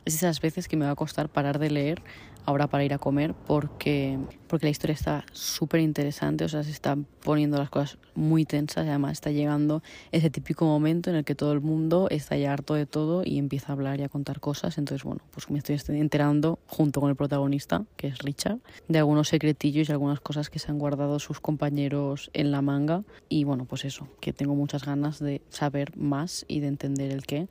es 0.05 0.15
esas 0.15 0.41
veces 0.41 0.67
que 0.67 0.77
me 0.77 0.85
va 0.85 0.91
a 0.91 0.95
costar 0.95 1.29
parar 1.29 1.57
de 1.59 1.71
leer 1.71 2.01
ahora 2.45 2.67
para 2.67 2.83
ir 2.83 2.93
a 2.93 2.97
comer 2.97 3.33
porque, 3.33 4.17
porque 4.47 4.67
la 4.67 4.69
historia 4.69 4.93
está 4.93 5.25
súper 5.31 5.81
interesante, 5.81 6.45
o 6.45 6.49
sea, 6.49 6.63
se 6.63 6.71
están 6.71 7.05
poniendo 7.23 7.57
las 7.57 7.69
cosas 7.69 7.97
muy 8.13 8.45
tensas 8.45 8.85
y 8.85 8.89
además 8.89 9.13
está 9.13 9.31
llegando 9.31 9.83
ese 10.11 10.29
típico 10.29 10.65
momento 10.65 11.09
en 11.09 11.17
el 11.17 11.25
que 11.25 11.35
todo 11.35 11.51
el 11.51 11.61
mundo 11.61 12.07
está 12.09 12.37
ya 12.37 12.53
harto 12.53 12.73
de 12.73 12.85
todo 12.85 13.23
y 13.25 13.37
empieza 13.37 13.69
a 13.69 13.73
hablar 13.73 13.99
y 13.99 14.03
a 14.03 14.09
contar 14.09 14.39
cosas. 14.39 14.77
Entonces, 14.77 15.03
bueno, 15.03 15.21
pues 15.31 15.49
me 15.49 15.59
estoy 15.59 15.77
enterando 15.99 16.59
junto 16.67 17.01
con 17.01 17.09
el 17.09 17.15
protagonista, 17.15 17.83
que 17.97 18.07
es 18.07 18.19
Richard, 18.19 18.59
de 18.87 18.99
algunos 18.99 19.29
secretillos 19.29 19.89
y 19.89 19.91
algunas 19.91 20.19
cosas 20.21 20.49
que 20.49 20.59
se 20.59 20.71
han 20.71 20.79
guardado 20.79 21.19
sus 21.19 21.39
compañeros 21.39 22.29
en 22.33 22.51
la 22.51 22.61
manga. 22.61 23.03
Y 23.29 23.43
bueno, 23.43 23.65
pues 23.65 23.85
eso, 23.85 24.07
que 24.19 24.33
tengo 24.33 24.55
muchas 24.55 24.85
ganas 24.85 25.19
de 25.19 25.41
saber 25.49 25.97
más 25.97 26.45
y 26.47 26.59
de 26.59 26.67
entender 26.67 27.11
el 27.11 27.25
qué. 27.25 27.47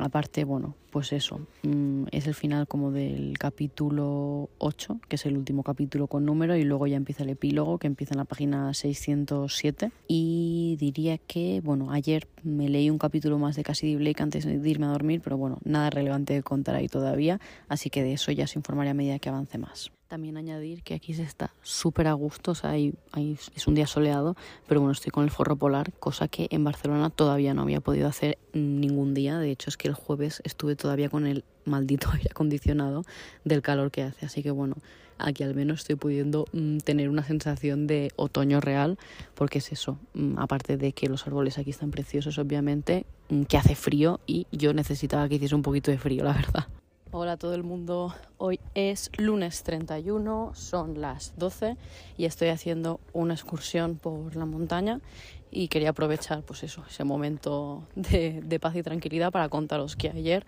Aparte, 0.00 0.44
bueno, 0.44 0.74
pues 0.90 1.12
eso, 1.12 1.40
mm, 1.62 2.04
es 2.12 2.26
el 2.26 2.34
final 2.34 2.66
como 2.66 2.90
del 2.90 3.36
capítulo 3.38 4.48
8, 4.58 4.98
que 5.08 5.16
es 5.16 5.26
el 5.26 5.36
último 5.36 5.62
capítulo 5.62 6.06
con 6.06 6.24
número, 6.24 6.56
y 6.56 6.64
luego 6.64 6.86
ya 6.86 6.96
empieza 6.96 7.24
el 7.24 7.30
epílogo, 7.30 7.78
que 7.78 7.88
empieza 7.88 8.14
en 8.14 8.18
la 8.18 8.24
página 8.24 8.72
607. 8.72 9.92
Y 10.08 10.76
diría 10.80 11.18
que, 11.18 11.60
bueno, 11.62 11.92
ayer 11.92 12.26
me 12.42 12.68
leí 12.68 12.88
un 12.88 12.98
capítulo 12.98 13.38
más 13.38 13.54
de 13.56 13.64
Cassidy 13.64 13.96
Blake 13.96 14.22
antes 14.22 14.44
de 14.44 14.68
irme 14.68 14.86
a 14.86 14.90
dormir, 14.90 15.20
pero 15.22 15.36
bueno, 15.36 15.58
nada 15.64 15.90
relevante 15.90 16.32
de 16.32 16.42
contar 16.42 16.74
ahí 16.74 16.88
todavía, 16.88 17.38
así 17.68 17.90
que 17.90 18.02
de 18.02 18.14
eso 18.14 18.32
ya 18.32 18.44
os 18.44 18.56
informaré 18.56 18.90
a 18.90 18.94
medida 18.94 19.18
que 19.18 19.28
avance 19.28 19.58
más. 19.58 19.92
También 20.12 20.36
añadir 20.36 20.82
que 20.82 20.92
aquí 20.92 21.14
se 21.14 21.22
está 21.22 21.54
súper 21.62 22.06
a 22.06 22.12
gusto, 22.12 22.50
o 22.50 22.54
sea, 22.54 22.72
hay, 22.72 22.92
es 23.56 23.66
un 23.66 23.74
día 23.74 23.86
soleado, 23.86 24.36
pero 24.68 24.80
bueno, 24.82 24.92
estoy 24.92 25.10
con 25.10 25.24
el 25.24 25.30
forro 25.30 25.56
polar, 25.56 25.90
cosa 25.94 26.28
que 26.28 26.48
en 26.50 26.64
Barcelona 26.64 27.08
todavía 27.08 27.54
no 27.54 27.62
había 27.62 27.80
podido 27.80 28.08
hacer 28.08 28.36
ningún 28.52 29.14
día. 29.14 29.38
De 29.38 29.50
hecho, 29.50 29.70
es 29.70 29.78
que 29.78 29.88
el 29.88 29.94
jueves 29.94 30.42
estuve 30.44 30.76
todavía 30.76 31.08
con 31.08 31.26
el 31.26 31.44
maldito 31.64 32.10
aire 32.12 32.28
acondicionado 32.30 33.04
del 33.46 33.62
calor 33.62 33.90
que 33.90 34.02
hace. 34.02 34.26
Así 34.26 34.42
que 34.42 34.50
bueno, 34.50 34.76
aquí 35.16 35.44
al 35.44 35.54
menos 35.54 35.80
estoy 35.80 35.96
pudiendo 35.96 36.44
mm, 36.52 36.80
tener 36.80 37.08
una 37.08 37.24
sensación 37.24 37.86
de 37.86 38.12
otoño 38.16 38.60
real, 38.60 38.98
porque 39.34 39.60
es 39.60 39.72
eso, 39.72 39.98
mm, 40.12 40.38
aparte 40.38 40.76
de 40.76 40.92
que 40.92 41.08
los 41.08 41.26
árboles 41.26 41.56
aquí 41.56 41.70
están 41.70 41.90
preciosos, 41.90 42.36
obviamente, 42.36 43.06
mm, 43.30 43.44
que 43.44 43.56
hace 43.56 43.74
frío 43.74 44.20
y 44.26 44.46
yo 44.52 44.74
necesitaba 44.74 45.26
que 45.30 45.36
hiciese 45.36 45.54
un 45.54 45.62
poquito 45.62 45.90
de 45.90 45.96
frío, 45.96 46.22
la 46.22 46.34
verdad. 46.34 46.68
Hola 47.14 47.32
a 47.32 47.36
todo 47.36 47.54
el 47.54 47.62
mundo, 47.62 48.14
hoy 48.38 48.58
es 48.74 49.10
lunes 49.18 49.64
31, 49.64 50.52
son 50.54 51.02
las 51.02 51.34
12 51.36 51.76
y 52.16 52.24
estoy 52.24 52.48
haciendo 52.48 53.00
una 53.12 53.34
excursión 53.34 53.96
por 53.96 54.34
la 54.34 54.46
montaña 54.46 54.98
y 55.52 55.68
quería 55.68 55.90
aprovechar 55.90 56.42
pues 56.42 56.62
eso, 56.62 56.82
ese 56.88 57.04
momento 57.04 57.86
de, 57.94 58.58
paz 58.58 58.74
y 58.74 58.82
tranquilidad 58.82 59.30
para 59.30 59.50
contaros 59.50 59.96
que 59.96 60.08
ayer 60.08 60.46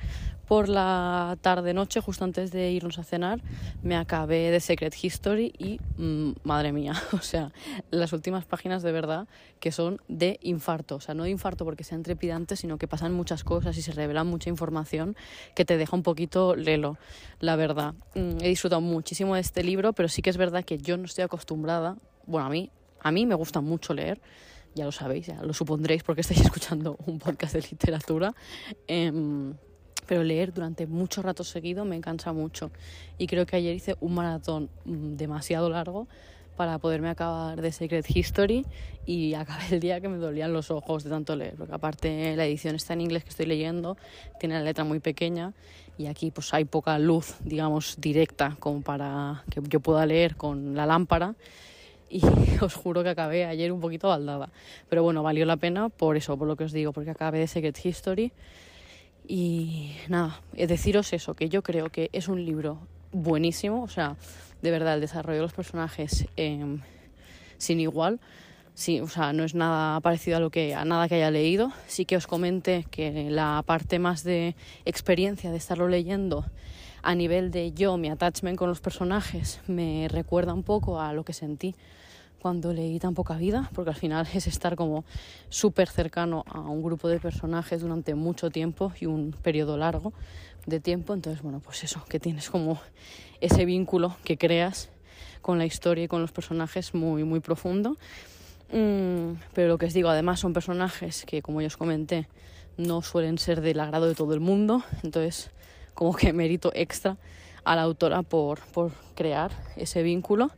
por 0.48 0.68
la 0.68 1.36
tarde 1.40 1.74
noche, 1.74 2.00
justo 2.00 2.24
antes 2.24 2.50
de 2.52 2.70
irnos 2.70 2.98
a 2.98 3.04
cenar, 3.04 3.40
me 3.82 3.96
acabé 3.96 4.50
de 4.50 4.60
Secret 4.60 4.94
History 5.00 5.52
y 5.58 5.78
mm, 5.96 6.32
madre 6.42 6.72
mía, 6.72 6.94
o 7.12 7.18
sea, 7.18 7.52
las 7.90 8.12
últimas 8.12 8.46
páginas 8.46 8.82
de 8.82 8.92
verdad 8.92 9.28
que 9.60 9.72
son 9.72 10.00
de 10.08 10.38
infarto, 10.42 10.96
o 10.96 11.00
sea, 11.00 11.14
no 11.14 11.24
de 11.24 11.30
infarto 11.30 11.64
porque 11.64 11.84
sean 11.84 12.02
trepidantes, 12.02 12.60
sino 12.60 12.78
que 12.78 12.88
pasan 12.88 13.12
muchas 13.12 13.44
cosas 13.44 13.76
y 13.76 13.82
se 13.82 13.92
revelan 13.92 14.26
mucha 14.26 14.48
información 14.48 15.16
que 15.54 15.64
te 15.64 15.76
deja 15.76 15.94
un 15.96 16.02
poquito 16.02 16.56
lelo, 16.56 16.98
la 17.40 17.56
verdad. 17.56 17.94
Mm, 18.14 18.42
he 18.42 18.48
disfrutado 18.48 18.80
muchísimo 18.80 19.34
de 19.34 19.42
este 19.42 19.62
libro, 19.62 19.92
pero 19.92 20.08
sí 20.08 20.22
que 20.22 20.30
es 20.30 20.38
verdad 20.38 20.64
que 20.64 20.78
yo 20.78 20.96
no 20.96 21.04
estoy 21.04 21.24
acostumbrada, 21.24 21.96
bueno, 22.26 22.46
a 22.46 22.50
mí, 22.50 22.70
a 23.00 23.12
mí 23.12 23.26
me 23.26 23.34
gusta 23.34 23.60
mucho 23.60 23.92
leer 23.92 24.20
ya 24.74 24.84
lo 24.84 24.92
sabéis, 24.92 25.26
ya 25.26 25.42
lo 25.42 25.52
supondréis 25.52 26.02
porque 26.02 26.20
estáis 26.22 26.40
escuchando 26.40 26.96
un 27.06 27.18
podcast 27.18 27.54
de 27.54 27.62
literatura. 27.62 28.34
Em, 28.86 29.54
pero 30.06 30.22
leer 30.22 30.52
durante 30.52 30.86
mucho 30.86 31.22
rato 31.22 31.44
seguido 31.44 31.84
me 31.84 32.00
cansa 32.00 32.32
mucho. 32.32 32.70
Y 33.18 33.26
creo 33.26 33.46
que 33.46 33.56
ayer 33.56 33.74
hice 33.74 33.96
un 34.00 34.14
maratón 34.14 34.68
mm, 34.84 35.16
demasiado 35.16 35.70
largo 35.70 36.06
para 36.56 36.78
poderme 36.78 37.08
acabar 37.08 37.60
de 37.60 37.72
Secret 37.72 38.06
History 38.08 38.64
y 39.06 39.34
acabé 39.34 39.64
el 39.72 39.80
día 39.80 40.00
que 40.00 40.08
me 40.08 40.18
dolían 40.18 40.52
los 40.52 40.70
ojos 40.70 41.04
de 41.04 41.10
tanto 41.10 41.34
leer, 41.34 41.54
porque 41.56 41.74
aparte 41.74 42.36
la 42.36 42.46
edición 42.46 42.76
está 42.76 42.92
en 42.92 43.00
inglés 43.00 43.24
que 43.24 43.30
estoy 43.30 43.46
leyendo, 43.46 43.96
tiene 44.38 44.54
la 44.54 44.62
letra 44.62 44.84
muy 44.84 45.00
pequeña 45.00 45.52
y 45.98 46.06
aquí 46.06 46.30
pues 46.30 46.54
hay 46.54 46.64
poca 46.64 46.98
luz, 46.98 47.36
digamos, 47.42 47.96
directa 47.98 48.56
como 48.60 48.82
para 48.82 49.42
que 49.50 49.60
yo 49.68 49.80
pueda 49.80 50.06
leer 50.06 50.36
con 50.36 50.74
la 50.76 50.86
lámpara 50.86 51.34
y 52.14 52.22
os 52.62 52.74
juro 52.74 53.02
que 53.02 53.08
acabé 53.08 53.44
ayer 53.44 53.72
un 53.72 53.80
poquito 53.80 54.08
baldada. 54.08 54.50
Pero 54.88 55.02
bueno, 55.02 55.22
valió 55.22 55.44
la 55.46 55.56
pena 55.56 55.88
por 55.88 56.16
eso, 56.16 56.38
por 56.38 56.46
lo 56.46 56.54
que 56.56 56.64
os 56.64 56.72
digo, 56.72 56.92
porque 56.92 57.10
acabé 57.10 57.40
de 57.40 57.48
Secret 57.48 57.84
History. 57.84 58.32
Y 59.26 59.96
nada, 60.08 60.40
deciros 60.52 61.12
eso, 61.12 61.34
que 61.34 61.48
yo 61.48 61.62
creo 61.62 61.88
que 61.88 62.10
es 62.12 62.28
un 62.28 62.44
libro 62.44 62.78
buenísimo, 63.10 63.82
o 63.82 63.88
sea, 63.88 64.16
de 64.62 64.70
verdad, 64.70 64.94
el 64.94 65.00
desarrollo 65.00 65.38
de 65.38 65.42
los 65.42 65.52
personajes 65.52 66.26
em, 66.36 66.80
sin 67.58 67.80
igual. 67.80 68.20
Sí, 68.74 69.00
o 69.00 69.08
sea, 69.08 69.32
no 69.32 69.44
es 69.44 69.54
nada 69.54 70.00
parecido 70.00 70.36
a 70.36 70.40
lo 70.40 70.50
que 70.50 70.74
a 70.74 70.84
nada 70.84 71.08
que 71.08 71.16
haya 71.16 71.30
leído. 71.30 71.72
Sí 71.86 72.04
que 72.04 72.16
os 72.16 72.26
comenté 72.26 72.86
que 72.90 73.30
la 73.30 73.62
parte 73.66 73.98
más 73.98 74.24
de 74.24 74.54
experiencia 74.84 75.50
de 75.50 75.56
estarlo 75.56 75.88
leyendo 75.88 76.44
a 77.04 77.14
nivel 77.14 77.50
de 77.50 77.72
yo, 77.72 77.96
mi 77.98 78.08
attachment 78.08 78.56
con 78.56 78.68
los 78.68 78.80
personajes, 78.80 79.60
me 79.66 80.08
recuerda 80.08 80.54
un 80.54 80.62
poco 80.62 81.00
a 81.00 81.12
lo 81.12 81.22
que 81.22 81.34
sentí 81.34 81.74
cuando 82.40 82.72
leí 82.72 82.98
tan 82.98 83.14
poca 83.14 83.36
vida, 83.36 83.70
porque 83.74 83.90
al 83.90 83.96
final 83.96 84.26
es 84.34 84.46
estar 84.46 84.74
como 84.74 85.04
súper 85.50 85.88
cercano 85.88 86.44
a 86.48 86.60
un 86.60 86.82
grupo 86.82 87.08
de 87.08 87.20
personajes 87.20 87.82
durante 87.82 88.14
mucho 88.14 88.50
tiempo 88.50 88.92
y 88.98 89.06
un 89.06 89.32
periodo 89.32 89.76
largo 89.76 90.14
de 90.66 90.80
tiempo. 90.80 91.12
Entonces, 91.12 91.42
bueno, 91.42 91.60
pues 91.60 91.84
eso, 91.84 92.02
que 92.08 92.18
tienes 92.18 92.48
como 92.48 92.80
ese 93.40 93.66
vínculo 93.66 94.16
que 94.24 94.38
creas 94.38 94.88
con 95.42 95.58
la 95.58 95.66
historia 95.66 96.04
y 96.04 96.08
con 96.08 96.22
los 96.22 96.32
personajes 96.32 96.94
muy, 96.94 97.22
muy 97.24 97.40
profundo. 97.40 97.98
Mm, 98.72 99.34
pero 99.52 99.68
lo 99.68 99.76
que 99.76 99.86
os 99.86 99.92
digo, 99.92 100.08
además 100.08 100.40
son 100.40 100.54
personajes 100.54 101.24
que, 101.26 101.42
como 101.42 101.60
ya 101.60 101.66
os 101.66 101.76
comenté, 101.76 102.28
no 102.78 103.02
suelen 103.02 103.36
ser 103.36 103.60
del 103.60 103.80
agrado 103.80 104.06
de 104.06 104.14
todo 104.14 104.32
el 104.32 104.40
mundo. 104.40 104.82
Entonces, 105.02 105.50
como 105.94 106.14
que 106.14 106.32
mérito 106.32 106.70
extra 106.74 107.16
a 107.64 107.76
la 107.76 107.82
autora 107.82 108.22
por, 108.22 108.60
por 108.72 108.92
crear 109.14 109.50
ese 109.76 110.02
vínculo. 110.02 110.50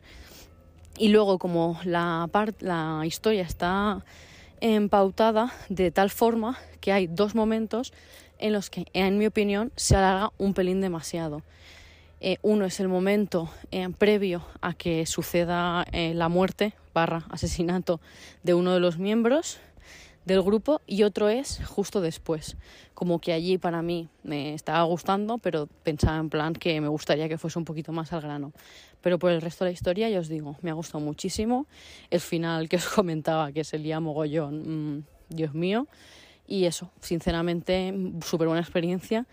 Y 0.98 1.08
luego 1.08 1.38
como 1.38 1.78
la, 1.84 2.28
la 2.60 3.02
historia 3.04 3.42
está 3.42 4.04
empautada 4.60 5.52
de 5.68 5.90
tal 5.90 6.10
forma 6.10 6.58
que 6.80 6.92
hay 6.92 7.06
dos 7.06 7.34
momentos 7.34 7.92
en 8.38 8.52
los 8.52 8.70
que, 8.70 8.86
en 8.92 9.18
mi 9.18 9.26
opinión, 9.26 9.72
se 9.76 9.96
alarga 9.96 10.32
un 10.38 10.54
pelín 10.54 10.80
demasiado. 10.80 11.42
Eh, 12.20 12.38
uno 12.42 12.64
es 12.64 12.80
el 12.80 12.88
momento 12.88 13.50
eh, 13.70 13.88
previo 13.96 14.42
a 14.62 14.72
que 14.72 15.04
suceda 15.04 15.84
eh, 15.92 16.14
la 16.14 16.28
muerte 16.28 16.72
barra 16.94 17.26
asesinato 17.30 18.00
de 18.42 18.54
uno 18.54 18.72
de 18.72 18.80
los 18.80 18.98
miembros 18.98 19.58
del 20.26 20.42
grupo 20.42 20.82
y 20.86 21.04
otro 21.04 21.28
es 21.28 21.60
justo 21.64 22.00
después. 22.00 22.56
Como 22.94 23.20
que 23.20 23.32
allí 23.32 23.58
para 23.58 23.80
mí 23.80 24.08
me 24.24 24.54
estaba 24.54 24.82
gustando, 24.82 25.38
pero 25.38 25.68
pensaba 25.84 26.18
en 26.18 26.28
plan 26.28 26.52
que 26.52 26.80
me 26.80 26.88
gustaría 26.88 27.28
que 27.28 27.38
fuese 27.38 27.58
un 27.58 27.64
poquito 27.64 27.92
más 27.92 28.12
al 28.12 28.22
grano. 28.22 28.52
Pero 29.00 29.20
por 29.20 29.30
el 29.30 29.40
resto 29.40 29.64
de 29.64 29.70
la 29.70 29.74
historia, 29.74 30.10
ya 30.10 30.18
os 30.18 30.28
digo, 30.28 30.56
me 30.62 30.70
ha 30.70 30.74
gustado 30.74 31.02
muchísimo. 31.02 31.66
El 32.10 32.20
final 32.20 32.68
que 32.68 32.76
os 32.76 32.88
comentaba, 32.94 33.52
que 33.52 33.60
es 33.60 33.72
el 33.72 33.84
día 33.84 34.00
mogollón, 34.00 34.96
mm, 34.96 35.04
Dios 35.30 35.54
mío. 35.54 35.86
Y 36.48 36.64
eso, 36.64 36.90
sinceramente, 37.00 37.94
súper 38.24 38.48
buena 38.48 38.60
experiencia 38.60 39.26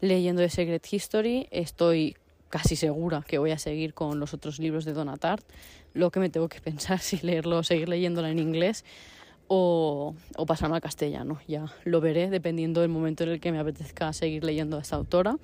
leyendo 0.00 0.42
The 0.42 0.50
Secret 0.50 0.92
History. 0.92 1.46
Estoy 1.52 2.16
casi 2.48 2.74
segura 2.74 3.24
que 3.26 3.38
voy 3.38 3.52
a 3.52 3.58
seguir 3.58 3.94
con 3.94 4.18
los 4.18 4.34
otros 4.34 4.58
libros 4.58 4.84
de 4.84 4.94
Donatart. 4.94 5.44
Lo 5.94 6.10
que 6.10 6.18
me 6.18 6.28
tengo 6.28 6.48
que 6.48 6.60
pensar 6.60 6.98
si 6.98 7.18
leerlo 7.18 7.58
o 7.58 7.62
seguir 7.62 7.88
leyéndola 7.88 8.30
en 8.30 8.40
inglés 8.40 8.84
o, 9.52 10.14
o 10.36 10.46
pasarme 10.46 10.76
al 10.76 10.80
castellano. 10.80 11.40
Ya 11.48 11.66
lo 11.84 12.00
veré 12.00 12.30
dependiendo 12.30 12.82
del 12.82 12.88
momento 12.88 13.24
en 13.24 13.30
el 13.30 13.40
que 13.40 13.50
me 13.50 13.58
apetezca 13.58 14.12
seguir 14.12 14.44
leyendo 14.44 14.78
a 14.78 14.80
esta 14.80 14.94
autora. 14.94 15.38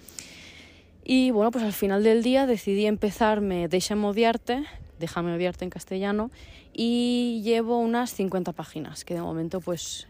Y 1.05 1.33
bueno, 1.33 1.51
pues 1.51 1.65
al 1.65 1.73
final 1.73 2.05
del 2.05 2.23
día 2.23 2.47
decidí 2.47 2.87
empezarme 2.87 3.67
Déjame 3.67 4.07
odiarte, 4.07 4.65
Déjame 5.01 5.35
odiarte 5.35 5.65
en 5.65 5.71
castellano, 5.71 6.31
y 6.73 7.43
llevo 7.43 7.81
unas 7.81 8.11
50 8.15 8.53
páginas, 8.53 9.05
que 9.05 9.15
de 9.15 9.21
momento 9.21 9.61
pues... 9.61 10.07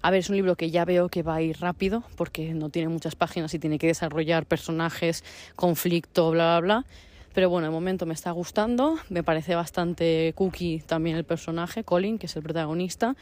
A 0.00 0.10
ver, 0.10 0.20
es 0.20 0.28
un 0.28 0.36
libro 0.36 0.56
que 0.56 0.70
ya 0.70 0.84
veo 0.84 1.08
que 1.08 1.22
va 1.22 1.36
a 1.36 1.42
ir 1.42 1.60
rápido, 1.60 2.02
porque 2.16 2.54
no 2.54 2.70
tiene 2.70 2.88
muchas 2.88 3.14
páginas 3.14 3.52
y 3.54 3.58
tiene 3.58 3.78
que 3.78 3.86
desarrollar 3.86 4.46
personajes, 4.46 5.22
conflicto, 5.54 6.30
bla, 6.30 6.60
bla, 6.60 6.80
bla 6.80 6.86
pero 7.34 7.50
bueno, 7.50 7.66
de 7.66 7.72
momento 7.72 8.06
me 8.06 8.14
está 8.14 8.30
gustando, 8.30 8.96
me 9.08 9.24
parece 9.24 9.56
bastante 9.56 10.32
cookie 10.36 10.78
también 10.86 11.16
el 11.16 11.24
personaje, 11.24 11.82
Colin, 11.82 12.16
que 12.16 12.26
es 12.26 12.36
el 12.36 12.44
protagonista. 12.44 13.16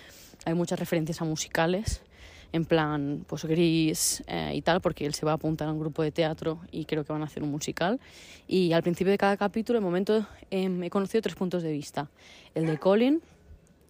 Hay 0.45 0.53
muchas 0.53 0.79
referencias 0.79 1.23
a 1.23 1.25
musicales, 1.25 2.03
en 2.53 2.67
plan, 2.67 3.25
pues 3.27 3.47
gris 3.47 4.23
eh, 4.27 4.53
y 4.55 4.61
tal, 4.61 4.83
porque 4.83 5.07
él 5.07 5.15
se 5.15 5.25
va 5.25 5.33
a 5.33 5.37
apuntar 5.37 5.67
a 5.69 5.73
un 5.73 5.81
grupo 5.81 6.03
de 6.03 6.13
teatro 6.13 6.61
y 6.71 6.85
creo 6.85 7.05
que 7.05 7.13
van 7.15 7.23
a 7.23 7.25
hacer 7.25 7.43
un 7.43 7.51
musical. 7.51 8.01
Y 8.47 8.75
al 8.75 8.83
principio 8.83 9.11
de 9.11 9.17
cada 9.17 9.39
capítulo, 9.39 9.79
de 9.79 9.85
momento, 9.85 10.27
em, 10.51 10.83
he 10.83 10.91
conocido 10.91 11.23
tres 11.23 11.35
puntos 11.35 11.63
de 11.63 11.73
vista. 11.73 12.11
El 12.55 12.67
de 12.67 12.77
Colin, 12.77 13.23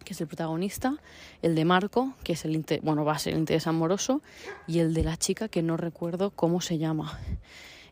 que 0.05 0.13
es 0.13 0.21
el 0.21 0.27
protagonista, 0.27 0.95
el 1.41 1.53
de 1.53 1.65
Marco, 1.65 2.13
que 2.23 2.33
es 2.33 2.45
el 2.45 2.65
bueno, 2.81 3.03
va 3.03 3.13
a 3.13 3.19
ser 3.19 3.33
el 3.33 3.39
interés 3.39 3.67
amoroso, 3.67 4.21
y 4.67 4.79
el 4.79 4.93
de 4.93 5.03
la 5.03 5.17
chica 5.17 5.49
que 5.49 5.61
no 5.61 5.75
recuerdo 5.75 6.29
cómo 6.29 6.61
se 6.61 6.77
llama. 6.77 7.19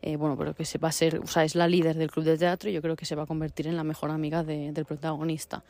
Eh, 0.01 0.15
bueno, 0.15 0.35
pero 0.35 0.55
que 0.55 0.65
se 0.65 0.79
va 0.79 0.89
a 0.89 0.91
ser, 0.91 1.19
o 1.19 1.27
sea, 1.27 1.43
es 1.43 1.53
la 1.55 1.67
líder 1.67 1.95
del 1.95 2.09
club 2.09 2.25
de 2.25 2.37
teatro 2.37 2.69
y 2.69 2.73
yo 2.73 2.81
creo 2.81 2.95
que 2.95 3.05
se 3.05 3.15
va 3.15 3.23
a 3.23 3.25
convertir 3.27 3.67
en 3.67 3.75
la 3.77 3.83
mejor 3.83 4.09
amiga 4.09 4.43
del 4.43 4.85
protagonista. 4.85 5.63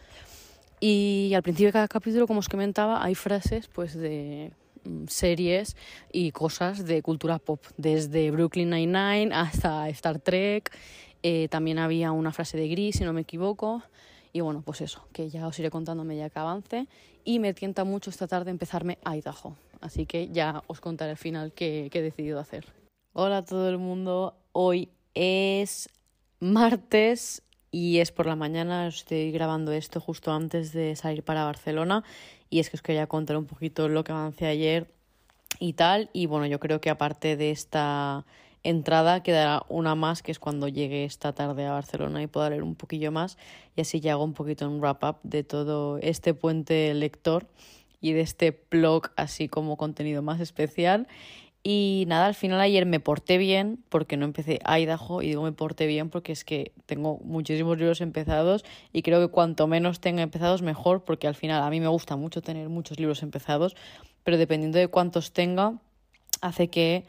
Y 0.79 1.33
al 1.35 1.43
principio 1.43 1.67
de 1.67 1.73
cada 1.73 1.88
capítulo, 1.88 2.27
como 2.27 2.39
os 2.39 2.50
comentaba, 2.50 3.03
hay 3.03 3.13
frases 3.13 3.67
pues 3.67 3.93
de 3.93 4.51
mm, 4.85 5.05
series 5.07 5.75
y 6.11 6.31
cosas 6.31 6.85
de 6.85 7.01
cultura 7.01 7.39
pop, 7.39 7.63
desde 7.77 8.31
Brooklyn 8.31 8.69
Nine-Nine 8.69 9.33
hasta 9.33 9.89
Star 9.89 10.19
Trek. 10.19 10.71
Eh, 11.23 11.47
también 11.50 11.77
había 11.77 12.11
una 12.13 12.31
frase 12.31 12.57
de 12.57 12.67
Gris, 12.67 12.95
si 12.95 13.03
no 13.03 13.13
me 13.13 13.21
equivoco. 13.21 13.83
Y 14.33 14.39
bueno, 14.39 14.63
pues 14.65 14.79
eso, 14.79 15.05
que 15.11 15.29
ya 15.29 15.45
os 15.45 15.59
iré 15.59 15.69
contando 15.69 16.01
a 16.01 16.05
medida 16.05 16.29
que 16.29 16.39
avance. 16.39 16.88
Y 17.25 17.39
me 17.39 17.53
tienta 17.53 17.83
mucho 17.83 18.09
esta 18.09 18.27
tarde 18.27 18.50
empezarme 18.50 18.97
Idaho. 19.05 19.57
Así 19.81 20.05
que 20.05 20.29
ya 20.29 20.63
os 20.67 20.79
contaré 20.79 21.11
al 21.11 21.17
final 21.17 21.51
qué 21.51 21.91
he 21.93 22.01
decidido 22.01 22.39
hacer. 22.39 22.80
Hola 23.13 23.39
a 23.39 23.44
todo 23.44 23.68
el 23.68 23.77
mundo, 23.77 24.38
hoy 24.53 24.88
es 25.15 25.89
martes 26.39 27.44
y 27.70 27.98
es 27.98 28.10
por 28.13 28.25
la 28.25 28.38
mañana, 28.38 28.88
estoy 28.88 29.34
grabando 29.34 29.74
esto 29.74 30.00
justo 30.00 30.32
antes 30.32 30.72
de 30.72 30.96
salir 30.96 31.22
para 31.22 31.44
Barcelona 31.44 32.06
y 32.50 32.60
es 32.60 32.70
que 32.70 32.77
os 32.77 32.82
quería 32.82 33.08
contar 33.08 33.36
un 33.36 33.48
poquito 33.48 33.89
lo 33.89 34.06
que 34.06 34.13
avancé 34.13 34.46
ayer 34.46 34.89
y 35.60 35.74
tal. 35.74 36.10
Y 36.13 36.27
bueno, 36.27 36.46
yo 36.46 36.62
creo 36.62 36.80
que 36.80 36.89
aparte 36.89 37.36
de 37.36 37.51
esta 37.51 38.25
entrada 38.63 39.24
quedará 39.24 39.65
una 39.68 39.94
más 39.94 40.24
que 40.24 40.32
es 40.32 40.39
cuando 40.39 40.70
llegue 40.70 41.03
esta 41.03 41.34
tarde 41.34 41.65
a 41.65 41.74
Barcelona 41.74 42.24
y 42.24 42.27
pueda 42.27 42.50
leer 42.50 42.63
un 42.63 42.75
poquillo 42.75 43.12
más. 43.12 43.38
Y 43.75 43.82
así 43.82 44.00
ya 44.00 44.13
hago 44.13 44.24
un 44.24 44.34
poquito 44.34 44.65
un 44.70 44.80
wrap 44.80 45.03
up 45.03 45.18
de 45.24 45.44
todo 45.44 45.98
este 45.98 46.34
puente 46.34 46.94
lector 46.94 47.46
y 48.00 48.13
de 48.13 48.22
este 48.22 48.58
blog 48.72 49.10
así 49.18 49.50
como 49.50 49.75
contenido 49.75 50.22
más 50.22 50.39
especial 50.39 51.10
y 51.63 52.06
nada, 52.08 52.25
al 52.25 52.34
final 52.34 52.60
ayer 52.60 52.88
me 52.88 53.00
porté 53.00 53.38
bien 53.38 53.84
porque 53.89 54.18
no 54.18 54.25
empecé 54.25 54.60
Idaho 54.65 55.22
y 55.22 55.27
digo 55.27 55.44
me 55.44 55.51
porté 55.51 55.86
bien 55.86 56.10
porque 56.10 56.32
es 56.32 56.44
que 56.44 56.74
tengo 56.88 57.20
muchísimos 57.24 57.77
libros 57.77 58.01
empezados 58.01 58.65
y 58.91 59.03
creo 59.03 59.20
que 59.20 59.32
cuanto 59.32 59.68
menos 59.68 60.00
tenga 60.00 60.24
empezados 60.24 60.63
mejor 60.63 61.03
porque 61.03 61.27
al 61.27 61.36
final 61.36 61.62
a 61.62 61.70
mí 61.70 61.80
me 61.80 61.88
gusta 61.88 62.15
mucho 62.15 62.41
tener 62.41 62.68
muchos 62.70 63.00
libros 63.00 63.22
empezados, 63.22 63.75
pero 64.24 64.38
dependiendo 64.38 64.80
de 64.80 64.88
cuántos 64.88 65.34
tenga 65.34 65.80
hace 66.41 66.70
que 66.70 67.06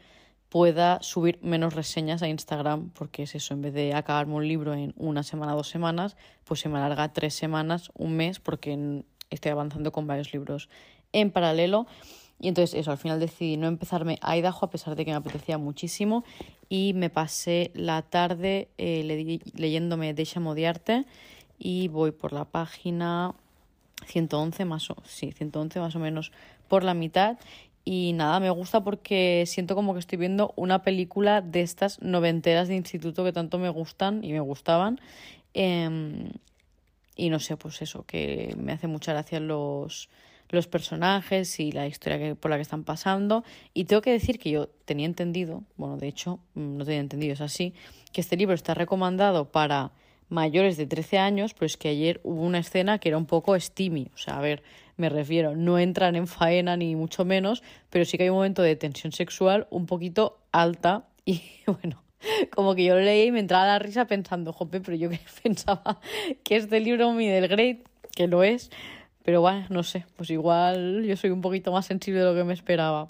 pueda 0.50 1.00
subir 1.00 1.38
menos 1.40 1.72
reseñas 1.72 2.22
a 2.22 2.28
Instagram 2.28 2.90
porque 2.90 3.22
es 3.22 3.34
eso, 3.34 3.54
en 3.54 3.62
vez 3.62 3.72
de 3.72 3.94
acabarme 3.94 4.34
un 4.34 4.46
libro 4.46 4.74
en 4.74 4.92
una 4.98 5.22
semana, 5.22 5.54
dos 5.54 5.70
semanas, 5.70 6.14
pues 6.44 6.60
se 6.60 6.68
me 6.68 6.76
alarga 6.76 7.10
tres 7.14 7.32
semanas, 7.32 7.90
un 7.94 8.16
mes 8.16 8.38
porque 8.38 9.02
estoy 9.30 9.50
avanzando 9.50 9.92
con 9.92 10.06
varios 10.06 10.34
libros 10.34 10.68
en 11.12 11.30
paralelo. 11.30 11.86
Y 12.42 12.48
entonces 12.48 12.78
eso, 12.78 12.90
al 12.90 12.98
final 12.98 13.20
decidí 13.20 13.56
no 13.56 13.68
empezarme 13.68 14.18
a 14.20 14.36
Idaho 14.36 14.66
a 14.66 14.70
pesar 14.70 14.96
de 14.96 15.04
que 15.04 15.12
me 15.12 15.16
apetecía 15.16 15.58
muchísimo 15.58 16.24
y 16.68 16.92
me 16.92 17.08
pasé 17.08 17.70
la 17.72 18.02
tarde 18.02 18.68
eh, 18.78 19.38
leyéndome 19.54 20.12
de 20.12 20.28
Modiarte 20.40 21.06
y 21.56 21.86
voy 21.86 22.10
por 22.10 22.32
la 22.32 22.44
página 22.44 23.34
111 24.06 24.64
más 24.64 24.90
o, 24.90 24.96
sí, 25.04 25.30
111 25.30 25.78
más 25.78 25.94
o 25.94 26.00
menos 26.00 26.32
por 26.66 26.82
la 26.82 26.94
mitad 26.94 27.38
y 27.84 28.12
nada, 28.12 28.40
me 28.40 28.50
gusta 28.50 28.82
porque 28.82 29.44
siento 29.46 29.76
como 29.76 29.92
que 29.92 30.00
estoy 30.00 30.18
viendo 30.18 30.52
una 30.56 30.82
película 30.82 31.42
de 31.42 31.62
estas 31.62 32.02
noventeras 32.02 32.66
de 32.66 32.74
instituto 32.74 33.22
que 33.22 33.32
tanto 33.32 33.58
me 33.58 33.68
gustan 33.68 34.22
y 34.24 34.32
me 34.32 34.40
gustaban. 34.40 35.00
Em, 35.54 36.30
y 37.14 37.28
no 37.28 37.38
sé, 37.38 37.56
pues 37.56 37.82
eso, 37.82 38.04
que 38.04 38.54
me 38.58 38.72
hace 38.72 38.86
mucha 38.86 39.12
gracia 39.12 39.38
los, 39.40 40.08
los 40.52 40.68
personajes 40.68 41.58
y 41.58 41.72
la 41.72 41.86
historia 41.86 42.18
que, 42.18 42.34
por 42.34 42.50
la 42.50 42.56
que 42.56 42.62
están 42.62 42.84
pasando. 42.84 43.44
Y 43.74 43.84
tengo 43.84 44.02
que 44.02 44.12
decir 44.12 44.38
que 44.38 44.50
yo 44.50 44.68
tenía 44.84 45.06
entendido, 45.06 45.64
bueno, 45.76 45.96
de 45.96 46.08
hecho, 46.08 46.38
mm, 46.54 46.76
no 46.76 46.84
tenía 46.84 47.00
entendido, 47.00 47.32
es 47.32 47.40
así, 47.40 47.74
que 48.12 48.20
este 48.20 48.36
libro 48.36 48.54
está 48.54 48.74
recomendado 48.74 49.50
para 49.50 49.92
mayores 50.28 50.76
de 50.76 50.86
13 50.86 51.18
años, 51.18 51.54
pero 51.54 51.66
es 51.66 51.76
que 51.76 51.88
ayer 51.88 52.20
hubo 52.22 52.42
una 52.42 52.58
escena 52.58 52.98
que 52.98 53.08
era 53.08 53.18
un 53.18 53.26
poco 53.26 53.58
steamy. 53.58 54.10
O 54.14 54.18
sea, 54.18 54.38
a 54.38 54.40
ver, 54.40 54.62
me 54.96 55.08
refiero, 55.08 55.56
no 55.56 55.78
entran 55.78 56.16
en 56.16 56.26
faena 56.26 56.76
ni 56.76 56.96
mucho 56.96 57.24
menos, 57.24 57.62
pero 57.90 58.04
sí 58.04 58.16
que 58.16 58.24
hay 58.24 58.30
un 58.30 58.36
momento 58.36 58.62
de 58.62 58.76
tensión 58.76 59.12
sexual 59.12 59.66
un 59.70 59.86
poquito 59.86 60.38
alta 60.52 61.08
y 61.24 61.42
bueno. 61.66 62.02
Como 62.54 62.76
que 62.76 62.84
yo 62.84 62.94
lo 62.94 63.00
leí 63.00 63.26
y 63.26 63.32
me 63.32 63.40
entraba 63.40 63.66
la 63.66 63.80
risa 63.80 64.06
pensando, 64.06 64.52
jope, 64.52 64.80
pero 64.80 64.96
yo 64.96 65.10
que 65.10 65.18
pensaba 65.42 65.98
que 66.44 66.56
este 66.56 66.78
libro 66.78 67.12
del 67.12 67.48
Great, 67.48 67.80
que 68.14 68.28
lo 68.28 68.44
es, 68.44 68.70
pero 69.24 69.40
bueno, 69.40 69.66
no 69.70 69.82
sé, 69.82 70.04
pues 70.16 70.30
igual 70.30 71.04
yo 71.04 71.16
soy 71.16 71.30
un 71.30 71.40
poquito 71.40 71.72
más 71.72 71.86
sensible 71.86 72.20
de 72.20 72.26
lo 72.26 72.34
que 72.34 72.44
me 72.44 72.54
esperaba. 72.54 73.06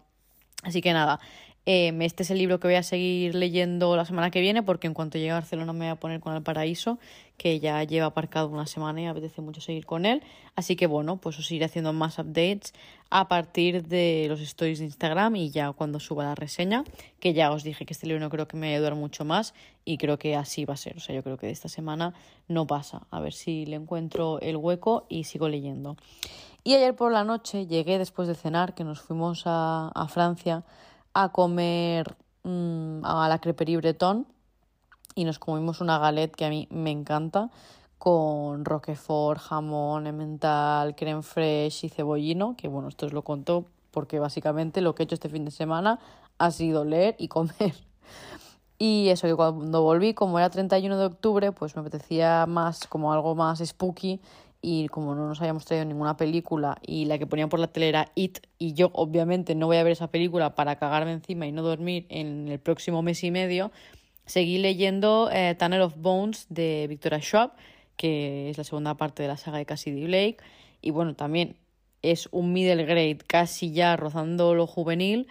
Así 0.62 0.80
que 0.80 0.92
nada, 0.92 1.20
eh, 1.64 1.96
este 2.00 2.24
es 2.24 2.30
el 2.32 2.38
libro 2.38 2.58
que 2.58 2.66
voy 2.66 2.74
a 2.74 2.82
seguir 2.82 3.36
leyendo 3.36 3.94
la 3.96 4.04
semana 4.04 4.32
que 4.32 4.40
viene 4.40 4.64
porque 4.64 4.88
en 4.88 4.94
cuanto 4.94 5.18
llegue 5.18 5.30
a 5.30 5.34
Barcelona 5.34 5.72
me 5.72 5.84
voy 5.84 5.88
a 5.88 5.96
poner 5.96 6.18
con 6.18 6.34
El 6.34 6.42
Paraíso, 6.42 6.98
que 7.36 7.60
ya 7.60 7.84
lleva 7.84 8.06
aparcado 8.06 8.48
una 8.48 8.66
semana 8.66 9.00
y 9.00 9.06
apetece 9.06 9.42
mucho 9.42 9.60
seguir 9.60 9.86
con 9.86 10.04
él. 10.04 10.24
Así 10.56 10.74
que 10.74 10.88
bueno, 10.88 11.18
pues 11.18 11.38
os 11.38 11.48
iré 11.52 11.64
haciendo 11.64 11.92
más 11.92 12.18
updates 12.18 12.74
a 13.10 13.28
partir 13.28 13.86
de 13.86 14.26
los 14.28 14.40
stories 14.40 14.80
de 14.80 14.86
Instagram 14.86 15.36
y 15.36 15.50
ya 15.50 15.70
cuando 15.70 16.00
suba 16.00 16.24
la 16.24 16.34
reseña, 16.34 16.82
que 17.20 17.32
ya 17.32 17.52
os 17.52 17.62
dije 17.62 17.86
que 17.86 17.92
este 17.92 18.08
libro 18.08 18.20
no 18.20 18.30
creo 18.30 18.48
que 18.48 18.56
me 18.56 18.76
dure 18.76 18.96
mucho 18.96 19.24
más 19.24 19.54
y 19.84 19.98
creo 19.98 20.18
que 20.18 20.34
así 20.34 20.64
va 20.64 20.74
a 20.74 20.76
ser. 20.76 20.96
O 20.96 21.00
sea, 21.00 21.14
yo 21.14 21.22
creo 21.22 21.36
que 21.36 21.46
de 21.46 21.52
esta 21.52 21.68
semana 21.68 22.12
no 22.48 22.66
pasa. 22.66 23.06
A 23.10 23.20
ver 23.20 23.34
si 23.34 23.66
le 23.66 23.76
encuentro 23.76 24.40
el 24.40 24.56
hueco 24.56 25.06
y 25.08 25.24
sigo 25.24 25.48
leyendo. 25.48 25.96
Y 26.64 26.74
ayer 26.74 26.96
por 26.96 27.12
la 27.12 27.22
noche 27.22 27.66
llegué 27.66 27.98
después 27.98 28.26
de 28.26 28.34
cenar, 28.34 28.74
que 28.74 28.82
nos 28.82 29.00
fuimos 29.00 29.42
a 29.46 30.06
Francia 30.08 30.64
a 31.14 31.30
comer 31.30 32.16
mm, 32.44 33.04
a 33.04 33.28
la 33.28 33.38
creperie 33.38 33.76
breton 33.76 34.26
y 35.14 35.24
nos 35.24 35.38
comimos 35.38 35.80
una 35.80 35.98
galette 35.98 36.34
que 36.34 36.44
a 36.44 36.48
mí 36.48 36.68
me 36.70 36.90
encanta 36.90 37.50
con 37.98 38.64
roquefort, 38.64 39.40
jamón, 39.40 40.06
emmental, 40.06 40.96
creme 40.96 41.22
fraiche 41.22 41.86
y 41.86 41.90
cebollino, 41.90 42.56
que 42.56 42.66
bueno, 42.66 42.88
esto 42.88 43.06
os 43.06 43.12
lo 43.12 43.22
contó 43.22 43.66
porque 43.92 44.18
básicamente 44.18 44.80
lo 44.80 44.94
que 44.94 45.02
he 45.02 45.04
hecho 45.04 45.14
este 45.14 45.28
fin 45.28 45.44
de 45.44 45.50
semana 45.50 46.00
ha 46.38 46.50
sido 46.50 46.84
leer 46.84 47.14
y 47.18 47.28
comer. 47.28 47.74
Y 48.78 49.10
eso 49.10 49.28
que 49.28 49.36
cuando 49.36 49.82
volví, 49.82 50.12
como 50.12 50.40
era 50.40 50.50
31 50.50 50.98
de 50.98 51.04
octubre, 51.04 51.52
pues 51.52 51.76
me 51.76 51.82
apetecía 51.82 52.46
más 52.46 52.88
como 52.88 53.12
algo 53.12 53.36
más 53.36 53.60
spooky 53.64 54.20
y 54.64 54.86
como 54.88 55.16
no 55.16 55.26
nos 55.26 55.40
habíamos 55.40 55.64
traído 55.64 55.84
ninguna 55.84 56.16
película 56.16 56.78
y 56.86 57.04
la 57.06 57.18
que 57.18 57.26
ponían 57.26 57.48
por 57.48 57.58
la 57.58 57.66
tele 57.66 57.88
era 57.88 58.12
It 58.14 58.38
y 58.58 58.74
yo 58.74 58.90
obviamente 58.94 59.56
no 59.56 59.66
voy 59.66 59.76
a 59.76 59.82
ver 59.82 59.92
esa 59.92 60.06
película 60.06 60.54
para 60.54 60.76
cagarme 60.76 61.12
encima 61.12 61.46
y 61.48 61.52
no 61.52 61.62
dormir 61.62 62.06
en 62.08 62.46
el 62.46 62.60
próximo 62.60 63.02
mes 63.02 63.24
y 63.24 63.32
medio, 63.32 63.72
seguí 64.24 64.58
leyendo 64.58 65.28
eh, 65.32 65.56
Tunnel 65.58 65.82
of 65.82 65.96
Bones 65.96 66.46
de 66.48 66.86
Victoria 66.88 67.18
Schwab, 67.20 67.50
que 67.96 68.50
es 68.50 68.56
la 68.56 68.62
segunda 68.62 68.94
parte 68.94 69.22
de 69.22 69.28
la 69.28 69.36
saga 69.36 69.58
de 69.58 69.66
Cassidy 69.66 70.04
Blake 70.04 70.38
y 70.80 70.90
bueno, 70.90 71.14
también 71.14 71.56
es 72.02 72.28
un 72.30 72.52
middle 72.52 72.84
grade 72.84 73.18
casi 73.26 73.72
ya 73.72 73.96
rozando 73.96 74.54
lo 74.54 74.68
juvenil 74.68 75.26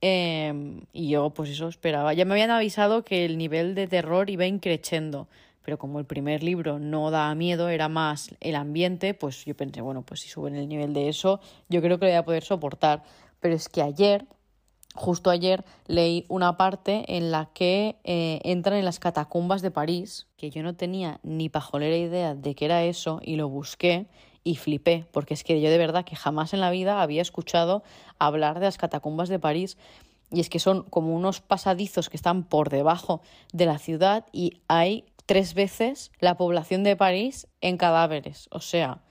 em, 0.00 0.82
y 0.92 1.10
yo 1.10 1.30
pues 1.30 1.50
eso 1.50 1.68
esperaba. 1.68 2.14
Ya 2.14 2.24
me 2.24 2.32
habían 2.32 2.50
avisado 2.50 3.04
que 3.04 3.26
el 3.26 3.36
nivel 3.36 3.74
de 3.74 3.88
terror 3.88 4.30
iba 4.30 4.46
increciendo 4.46 5.28
pero 5.64 5.78
como 5.78 5.98
el 5.98 6.04
primer 6.04 6.42
libro 6.42 6.78
no 6.78 7.10
da 7.10 7.34
miedo, 7.34 7.70
era 7.70 7.88
más 7.88 8.34
el 8.40 8.54
ambiente, 8.54 9.14
pues 9.14 9.46
yo 9.46 9.56
pensé, 9.56 9.80
bueno, 9.80 10.02
pues 10.02 10.20
si 10.20 10.28
suben 10.28 10.54
el 10.56 10.68
nivel 10.68 10.92
de 10.92 11.08
eso, 11.08 11.40
yo 11.70 11.80
creo 11.80 11.98
que 11.98 12.04
lo 12.04 12.10
voy 12.10 12.18
a 12.18 12.24
poder 12.24 12.44
soportar. 12.44 13.02
Pero 13.40 13.54
es 13.54 13.70
que 13.70 13.80
ayer, 13.80 14.26
justo 14.94 15.30
ayer, 15.30 15.64
leí 15.86 16.26
una 16.28 16.58
parte 16.58 17.16
en 17.16 17.30
la 17.30 17.48
que 17.54 17.96
eh, 18.04 18.40
entran 18.44 18.76
en 18.76 18.84
las 18.84 18.98
catacumbas 18.98 19.62
de 19.62 19.70
París, 19.70 20.26
que 20.36 20.50
yo 20.50 20.62
no 20.62 20.76
tenía 20.76 21.18
ni 21.22 21.48
pajolera 21.48 21.96
idea 21.96 22.34
de 22.34 22.54
qué 22.54 22.66
era 22.66 22.84
eso, 22.84 23.20
y 23.22 23.36
lo 23.36 23.48
busqué 23.48 24.06
y 24.44 24.56
flipé, 24.56 25.06
porque 25.12 25.32
es 25.32 25.44
que 25.44 25.62
yo 25.62 25.70
de 25.70 25.78
verdad 25.78 26.04
que 26.04 26.14
jamás 26.14 26.52
en 26.52 26.60
la 26.60 26.70
vida 26.70 27.00
había 27.00 27.22
escuchado 27.22 27.82
hablar 28.18 28.60
de 28.60 28.66
las 28.66 28.76
catacumbas 28.76 29.30
de 29.30 29.38
París. 29.38 29.78
Y 30.30 30.40
es 30.40 30.50
que 30.50 30.58
son 30.58 30.82
como 30.82 31.14
unos 31.14 31.40
pasadizos 31.40 32.10
que 32.10 32.16
están 32.16 32.44
por 32.44 32.68
debajo 32.68 33.22
de 33.52 33.66
la 33.66 33.78
ciudad 33.78 34.26
y 34.32 34.60
hay 34.68 35.04
tres 35.26 35.54
veces 35.54 36.12
la 36.20 36.36
población 36.36 36.84
de 36.84 36.96
París 36.96 37.48
en 37.60 37.76
cadáveres, 37.76 38.48
o 38.50 38.60
sea, 38.60 39.02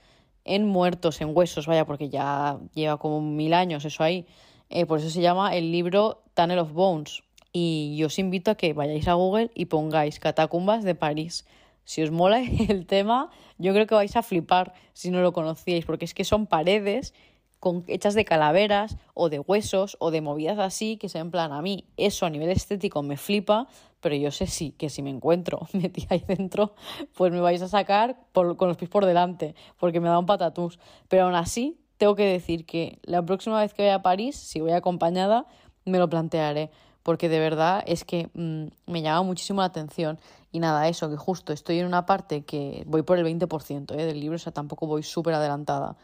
en 0.46 0.68
muertos, 0.68 1.22
en 1.22 1.36
huesos, 1.36 1.68
vaya, 1.68 1.86
porque 1.86 2.10
ya 2.10 2.60
lleva 2.74 2.98
como 2.98 3.22
mil 3.22 3.54
años 3.54 3.86
eso 3.86 4.04
ahí. 4.04 4.26
Eh, 4.70 4.86
por 4.86 5.00
eso 5.00 5.10
se 5.10 5.22
llama 5.22 5.56
el 5.56 5.72
libro 5.72 6.24
Tunnel 6.34 6.60
of 6.60 6.74
Bones. 6.74 7.24
Y 7.52 7.96
yo 7.98 8.08
os 8.08 8.18
invito 8.18 8.52
a 8.52 8.56
que 8.56 8.74
vayáis 8.74 9.08
a 9.08 9.14
Google 9.14 9.52
y 9.54 9.66
pongáis 9.66 10.20
catacumbas 10.20 10.84
de 10.84 10.96
París. 10.96 11.46
Si 11.86 12.02
os 12.02 12.12
mola 12.12 12.42
el 12.70 12.86
tema, 12.86 13.30
yo 13.58 13.74
creo 13.74 13.88
que 13.88 13.96
vais 13.96 14.16
a 14.16 14.24
flipar 14.24 14.74
si 14.94 15.12
no 15.12 15.22
lo 15.22 15.34
conocíais, 15.34 15.86
porque 15.86 16.06
es 16.06 16.14
que 16.14 16.24
son 16.24 16.48
paredes 16.48 17.14
con, 17.60 17.86
hechas 17.88 18.14
de 18.16 18.26
calaveras 18.26 18.98
o 19.14 19.30
de 19.30 19.40
huesos 19.40 19.96
o 20.00 20.12
de 20.12 20.22
movidas 20.22 20.60
así, 20.60 20.98
que 20.98 21.08
se 21.08 21.20
en 21.20 21.32
plan 21.32 21.54
a 21.54 21.62
mí 21.62 21.86
eso 21.96 22.26
a 22.26 22.30
nivel 22.30 22.50
estético 22.50 23.04
me 23.04 23.16
flipa, 23.16 23.68
pero 24.04 24.16
yo 24.18 24.32
sé 24.32 24.48
sí 24.48 24.72
que 24.78 24.90
si 24.90 25.02
me 25.02 25.10
encuentro 25.10 25.68
metida 25.74 26.08
ahí 26.10 26.24
dentro, 26.28 26.76
pues 27.16 27.32
me 27.32 27.40
vais 27.40 27.62
a 27.62 27.70
sacar 27.70 28.18
con 28.34 28.68
los 28.68 28.78
pies 28.78 28.92
por 28.92 29.06
delante, 29.06 29.56
porque 29.80 30.02
me 30.02 30.10
da 30.10 30.20
un 30.20 30.26
patatús. 30.26 30.78
Pero 31.08 31.24
aún 31.24 31.36
así, 31.36 31.80
tengo 31.98 32.16
que 32.16 32.26
decir 32.26 32.66
que 32.66 33.00
la 33.04 33.26
próxima 33.26 33.60
vez 33.62 33.74
que 33.74 33.84
vaya 33.84 33.96
a 33.96 34.02
París, 34.02 34.36
si 34.36 34.60
voy 34.60 34.74
acompañada, 34.74 35.48
me 35.86 36.00
lo 36.00 36.10
plantearé, 36.10 36.70
porque 37.02 37.30
de 37.30 37.40
verdad 37.40 37.82
es 37.88 38.04
que 38.04 38.30
mm, 38.34 38.92
me 38.92 39.02
llama 39.02 39.24
muchísimo 39.24 39.62
la 39.62 39.68
atención. 39.68 40.20
Y 40.52 40.60
nada, 40.60 40.88
eso, 40.90 41.10
que 41.10 41.16
justo 41.16 41.54
estoy 41.54 41.80
en 41.80 41.86
una 41.86 42.06
parte 42.06 42.44
que 42.44 42.84
voy 42.86 43.04
por 43.04 43.18
el 43.18 43.26
20% 43.26 43.94
¿eh? 43.94 44.06
del 44.06 44.20
libro, 44.20 44.36
o 44.36 44.40
sea, 44.40 44.52
tampoco 44.52 44.86
voy 44.86 45.02
súper 45.02 45.34
adelantada. 45.34 45.96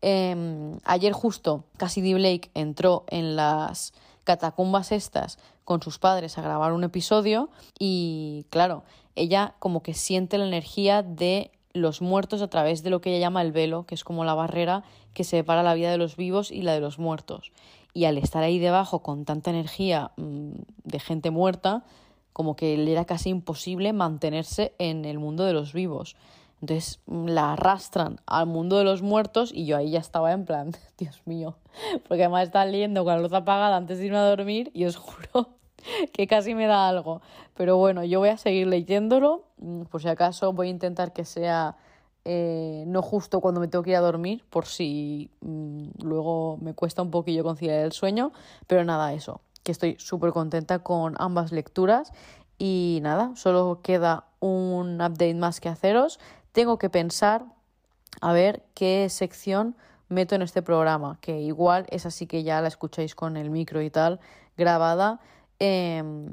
Em, 0.00 0.78
ayer 0.84 1.12
justo 1.12 1.64
Cassidy 1.76 2.14
Blake 2.14 2.50
entró 2.54 3.04
en 3.08 3.36
las 3.36 3.92
catacumbas 4.24 4.90
estas 4.90 5.38
con 5.64 5.82
sus 5.82 5.98
padres 5.98 6.38
a 6.38 6.42
grabar 6.42 6.72
un 6.72 6.84
episodio 6.84 7.50
y 7.78 8.46
claro, 8.50 8.84
ella 9.16 9.54
como 9.58 9.82
que 9.82 9.94
siente 9.94 10.38
la 10.38 10.46
energía 10.46 11.02
de 11.02 11.50
los 11.72 12.02
muertos 12.02 12.42
a 12.42 12.48
través 12.48 12.82
de 12.82 12.90
lo 12.90 13.00
que 13.00 13.10
ella 13.10 13.26
llama 13.26 13.42
el 13.42 13.52
velo, 13.52 13.86
que 13.86 13.94
es 13.94 14.04
como 14.04 14.24
la 14.24 14.34
barrera 14.34 14.84
que 15.14 15.24
separa 15.24 15.62
la 15.62 15.74
vida 15.74 15.90
de 15.90 15.98
los 15.98 16.16
vivos 16.16 16.50
y 16.50 16.62
la 16.62 16.72
de 16.74 16.80
los 16.80 16.98
muertos. 16.98 17.52
Y 17.94 18.04
al 18.04 18.18
estar 18.18 18.42
ahí 18.42 18.58
debajo 18.58 19.00
con 19.02 19.24
tanta 19.24 19.50
energía 19.50 20.12
mm, 20.16 20.50
de 20.84 21.00
gente 21.00 21.30
muerta, 21.30 21.84
como 22.32 22.56
que 22.56 22.76
le 22.76 22.92
era 22.92 23.04
casi 23.04 23.30
imposible 23.30 23.92
mantenerse 23.92 24.74
en 24.78 25.04
el 25.04 25.18
mundo 25.18 25.44
de 25.44 25.52
los 25.52 25.72
vivos. 25.72 26.16
Entonces 26.62 27.00
mm, 27.06 27.26
la 27.26 27.52
arrastran 27.52 28.20
al 28.24 28.46
mundo 28.46 28.78
de 28.78 28.84
los 28.84 29.02
muertos 29.02 29.52
y 29.52 29.66
yo 29.66 29.76
ahí 29.76 29.90
ya 29.90 29.98
estaba 29.98 30.32
en 30.32 30.46
plan, 30.46 30.72
Dios 30.98 31.20
mío, 31.26 31.56
porque 32.08 32.22
además 32.22 32.44
estaba 32.44 32.64
leyendo 32.64 33.04
con 33.04 33.14
la 33.14 33.20
luz 33.20 33.32
apagada 33.34 33.76
antes 33.76 33.98
de 33.98 34.06
irme 34.06 34.18
a 34.18 34.22
dormir 34.22 34.70
y 34.72 34.86
os 34.86 34.96
juro 34.96 35.50
que 36.12 36.26
casi 36.26 36.54
me 36.54 36.66
da 36.66 36.88
algo. 36.88 37.20
Pero 37.54 37.76
bueno, 37.76 38.04
yo 38.04 38.20
voy 38.20 38.30
a 38.30 38.38
seguir 38.38 38.68
leyéndolo, 38.68 39.44
mm, 39.58 39.82
por 39.82 40.00
si 40.00 40.08
acaso 40.08 40.52
voy 40.52 40.68
a 40.68 40.70
intentar 40.70 41.12
que 41.12 41.24
sea 41.24 41.76
eh, 42.24 42.84
no 42.86 43.02
justo 43.02 43.40
cuando 43.40 43.60
me 43.60 43.66
tengo 43.66 43.82
que 43.82 43.90
ir 43.90 43.96
a 43.96 44.00
dormir, 44.00 44.44
por 44.48 44.66
si 44.66 45.28
mm, 45.40 46.04
luego 46.04 46.56
me 46.60 46.72
cuesta 46.74 47.02
un 47.02 47.10
poquillo 47.10 47.42
conciliar 47.42 47.80
el 47.80 47.90
sueño, 47.90 48.32
pero 48.68 48.84
nada, 48.84 49.12
eso, 49.12 49.40
que 49.64 49.72
estoy 49.72 49.96
súper 49.98 50.30
contenta 50.30 50.78
con 50.78 51.16
ambas 51.18 51.50
lecturas. 51.50 52.12
Y 52.58 53.00
nada, 53.02 53.32
solo 53.34 53.80
queda 53.82 54.26
un 54.38 55.00
update 55.00 55.34
más 55.34 55.58
que 55.60 55.68
haceros 55.68 56.20
tengo 56.52 56.78
que 56.78 56.90
pensar 56.90 57.44
a 58.20 58.32
ver 58.32 58.64
qué 58.74 59.08
sección 59.08 59.76
meto 60.08 60.34
en 60.34 60.42
este 60.42 60.62
programa, 60.62 61.18
que 61.20 61.40
igual 61.40 61.86
es 61.90 62.06
así 62.06 62.26
que 62.26 62.42
ya 62.42 62.60
la 62.60 62.68
escucháis 62.68 63.14
con 63.14 63.36
el 63.36 63.50
micro 63.50 63.82
y 63.82 63.90
tal 63.90 64.20
grabada. 64.56 65.20
Em, 65.58 66.28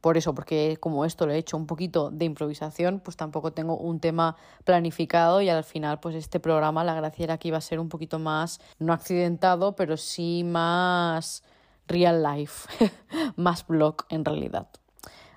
por 0.00 0.16
eso, 0.16 0.34
porque 0.34 0.76
como 0.80 1.04
esto 1.04 1.26
lo 1.26 1.32
he 1.32 1.38
hecho 1.38 1.56
un 1.56 1.66
poquito 1.66 2.10
de 2.10 2.24
improvisación, 2.26 3.00
pues 3.00 3.16
tampoco 3.16 3.52
tengo 3.52 3.76
un 3.76 3.98
tema 3.98 4.36
planificado 4.64 5.40
y 5.40 5.48
al 5.48 5.64
final 5.64 6.00
pues 6.00 6.14
este 6.14 6.38
programa 6.38 6.84
la 6.84 6.94
gracia 6.94 7.24
era 7.24 7.38
que 7.38 7.48
iba 7.48 7.58
a 7.58 7.60
ser 7.60 7.80
un 7.80 7.88
poquito 7.88 8.18
más, 8.18 8.60
no 8.78 8.92
accidentado, 8.92 9.74
pero 9.74 9.96
sí 9.96 10.44
más 10.44 11.42
real 11.88 12.22
life, 12.22 12.68
más 13.36 13.66
blog 13.66 13.96
en 14.08 14.24
realidad. 14.24 14.68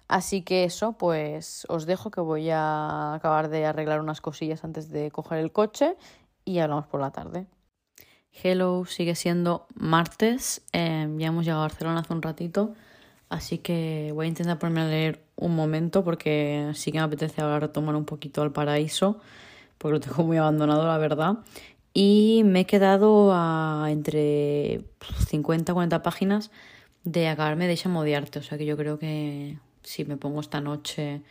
Así 0.10 0.41
que 0.41 0.65
eso, 0.65 0.98
pues 0.98 1.65
os 1.69 1.86
dejo 1.86 2.12
que 2.12 2.19
voy 2.19 2.50
a 2.50 3.13
acabar 3.13 3.48
de 3.48 3.65
arreglar 3.65 4.02
unas 4.02 4.19
cosillas 4.19 4.65
antes 4.65 4.89
de 4.89 5.10
coger 5.12 5.39
el 5.39 5.54
coche 5.54 5.95
y 6.43 6.60
hablamos 6.60 6.88
por 6.88 7.00
la 7.00 7.12
tarde. 7.12 7.48
Hello, 8.43 8.84
sigue 8.86 9.15
siendo 9.15 9.67
martes, 9.74 10.62
eh, 10.74 11.08
ya 11.17 11.28
hemos 11.28 11.45
llegado 11.45 11.62
a 11.62 11.67
Barcelona 11.67 12.02
hace 12.02 12.13
un 12.13 12.22
ratito 12.22 12.74
Así 13.30 13.60
que 13.60 14.12
voy 14.13 14.26
a 14.26 14.30
intentar 14.30 14.58
ponerme 14.58 14.82
a 14.82 14.86
leer 14.88 15.24
un 15.36 15.56
momento 15.56 16.04
porque 16.04 16.72
sí 16.74 16.91
que 16.91 16.98
me 16.98 17.04
apetece 17.04 17.41
ahora 17.41 17.60
retomar 17.60 17.95
un 17.95 18.06
poquito 18.06 18.41
al 18.41 18.52
paraíso, 18.52 19.19
porque 19.78 19.93
lo 19.93 20.00
tengo 20.00 20.24
muy 20.24 20.38
abandonado, 20.38 20.86
la 20.88 20.98
verdad. 20.98 21.38
Y 21.93 22.41
me 22.45 22.62
he 22.62 22.65
quedado 22.65 23.32
a 23.34 23.88
entre 23.89 24.84
50 25.28 25.74
40 25.74 26.02
páginas 26.02 26.52
de 27.04 27.28
acabarme 27.28 27.67
de 27.67 27.78
Chamodiarte. 27.78 28.39
O 28.39 28.43
sea 28.43 28.58
que 28.58 28.65
yo 28.65 28.78
creo 28.78 28.98
que 29.00 29.60
si 29.89 30.06
me 30.06 30.17
pongo 30.17 30.39
esta 30.39 30.62
noche 30.62 31.23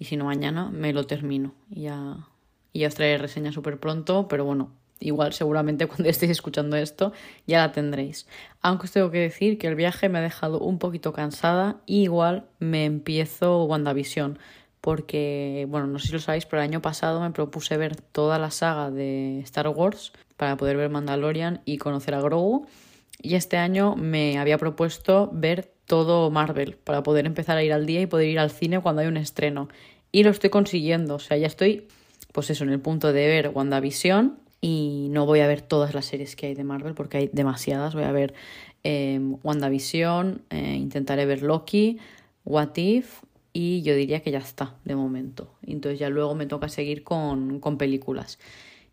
y 0.00 0.06
si 0.06 0.16
no 0.16 0.24
mañana, 0.24 0.68
me 0.70 0.92
lo 0.92 1.06
termino. 1.06 1.54
Y 1.70 1.82
ya, 1.82 2.26
y 2.72 2.84
os 2.84 2.94
traeré 2.96 3.18
reseña 3.18 3.52
súper 3.52 3.78
pronto, 3.78 4.26
pero 4.26 4.44
bueno, 4.44 4.72
igual 4.98 5.32
seguramente 5.32 5.86
cuando 5.88 6.08
estéis 6.08 6.32
escuchando 6.32 6.76
esto 6.76 7.12
ya 7.46 7.58
la 7.58 7.70
tendréis. 7.70 8.26
Aunque 8.62 8.86
os 8.86 8.92
tengo 8.92 9.12
que 9.12 9.18
decir 9.18 9.58
que 9.58 9.68
el 9.68 9.76
viaje 9.76 10.08
me 10.08 10.18
ha 10.18 10.22
dejado 10.22 10.58
un 10.58 10.80
poquito 10.80 11.12
cansada 11.12 11.82
y 11.86 12.02
igual 12.02 12.46
me 12.58 12.84
empiezo 12.84 13.64
WandaVision 13.66 14.40
porque, 14.80 15.66
bueno, 15.68 15.86
no 15.86 16.00
sé 16.00 16.08
si 16.08 16.12
lo 16.14 16.18
sabéis, 16.18 16.46
pero 16.46 16.62
el 16.62 16.68
año 16.68 16.82
pasado 16.82 17.20
me 17.20 17.30
propuse 17.30 17.76
ver 17.76 17.94
toda 17.94 18.40
la 18.40 18.50
saga 18.50 18.90
de 18.90 19.38
Star 19.40 19.68
Wars 19.68 20.12
para 20.36 20.56
poder 20.56 20.76
ver 20.76 20.90
Mandalorian 20.90 21.60
y 21.64 21.78
conocer 21.78 22.14
a 22.14 22.20
Grogu. 22.20 22.66
Y 23.22 23.36
este 23.36 23.58
año 23.58 23.94
me 23.94 24.38
había 24.38 24.58
propuesto 24.58 25.30
ver 25.32 25.74
todo 25.90 26.30
Marvel 26.30 26.76
para 26.76 27.02
poder 27.02 27.26
empezar 27.26 27.56
a 27.56 27.64
ir 27.64 27.72
al 27.72 27.84
día 27.84 28.00
y 28.00 28.06
poder 28.06 28.28
ir 28.28 28.38
al 28.38 28.52
cine 28.52 28.78
cuando 28.78 29.02
hay 29.02 29.08
un 29.08 29.16
estreno. 29.16 29.68
Y 30.12 30.22
lo 30.22 30.30
estoy 30.30 30.48
consiguiendo, 30.48 31.16
o 31.16 31.18
sea, 31.18 31.36
ya 31.36 31.48
estoy, 31.48 31.88
pues 32.32 32.48
eso, 32.48 32.62
en 32.62 32.70
el 32.70 32.78
punto 32.78 33.12
de 33.12 33.26
ver 33.26 33.50
WandaVision 33.52 34.38
y 34.60 35.08
no 35.10 35.26
voy 35.26 35.40
a 35.40 35.48
ver 35.48 35.62
todas 35.62 35.92
las 35.92 36.06
series 36.06 36.36
que 36.36 36.46
hay 36.46 36.54
de 36.54 36.62
Marvel 36.62 36.94
porque 36.94 37.18
hay 37.18 37.30
demasiadas. 37.32 37.94
Voy 37.94 38.04
a 38.04 38.12
ver 38.12 38.34
eh, 38.84 39.18
WandaVision, 39.42 40.42
intentaré 40.52 41.26
ver 41.26 41.42
Loki, 41.42 41.98
What 42.44 42.76
If 42.76 43.24
y 43.52 43.82
yo 43.82 43.96
diría 43.96 44.20
que 44.20 44.30
ya 44.30 44.38
está 44.38 44.76
de 44.84 44.94
momento. 44.94 45.50
Entonces 45.66 45.98
ya 45.98 46.08
luego 46.08 46.36
me 46.36 46.46
toca 46.46 46.68
seguir 46.68 47.02
con, 47.02 47.58
con 47.58 47.78
películas. 47.78 48.38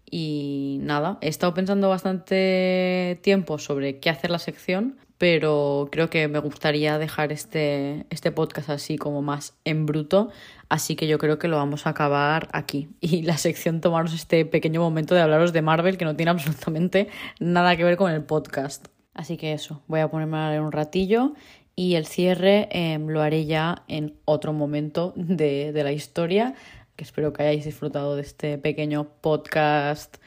Y 0.10 0.80
nada, 0.82 1.20
he 1.22 1.28
estado 1.28 1.54
pensando 1.54 1.90
bastante 1.90 3.20
tiempo 3.22 3.60
sobre 3.60 4.00
qué 4.00 4.10
hacer 4.10 4.32
la 4.32 4.40
sección, 4.40 4.98
pero 5.18 5.90
creo 5.92 6.10
que 6.10 6.28
me 6.28 6.40
gustaría 6.40 6.98
dejar 6.98 7.32
este, 7.32 8.06
este 8.10 8.32
podcast 8.32 8.70
así 8.70 8.98
como 8.98 9.22
más 9.22 9.58
en 9.66 9.86
bruto, 9.86 10.30
así 10.70 10.96
que 10.96 11.08
yo 11.08 11.18
creo 11.18 11.40
que 11.40 11.48
lo 11.48 11.58
vamos 11.58 11.88
a 11.88 11.92
acabar 11.92 12.48
aquí. 12.52 12.90
Y 13.02 13.24
la 13.24 13.38
sección 13.38 13.82
tomaros 13.82 14.14
este 14.14 14.46
pequeño 14.46 14.82
momento 14.82 15.16
de 15.16 15.22
hablaros 15.22 15.54
de 15.54 15.62
Marvel 15.62 15.98
que 15.98 16.06
no 16.06 16.16
tiene 16.16 16.32
absolutamente 16.32 17.10
nada 17.40 17.76
que 17.76 17.84
ver 17.84 17.98
con 17.98 18.12
el 18.12 18.24
podcast. 18.24 18.88
Así 19.14 19.38
que 19.38 19.54
eso, 19.54 19.82
voy 19.88 20.02
a 20.02 20.10
ponerme 20.10 20.38
a 20.38 20.50
leer 20.50 20.62
un 20.62 20.72
ratillo 20.72 21.34
y 21.76 21.96
el 21.96 22.06
cierre 22.06 22.68
em, 22.72 23.08
lo 23.08 23.22
haré 23.22 23.46
ya 23.46 23.84
en 23.88 24.16
otro 24.26 24.54
momento 24.54 25.14
de, 25.16 25.72
de 25.72 25.84
la 25.84 25.92
historia, 25.92 26.54
que 26.96 27.04
espero 27.04 27.34
que 27.34 27.44
hayáis 27.44 27.66
disfrutado 27.66 28.16
de 28.16 28.22
este 28.22 28.58
pequeño 28.58 29.08
podcast 29.22 30.18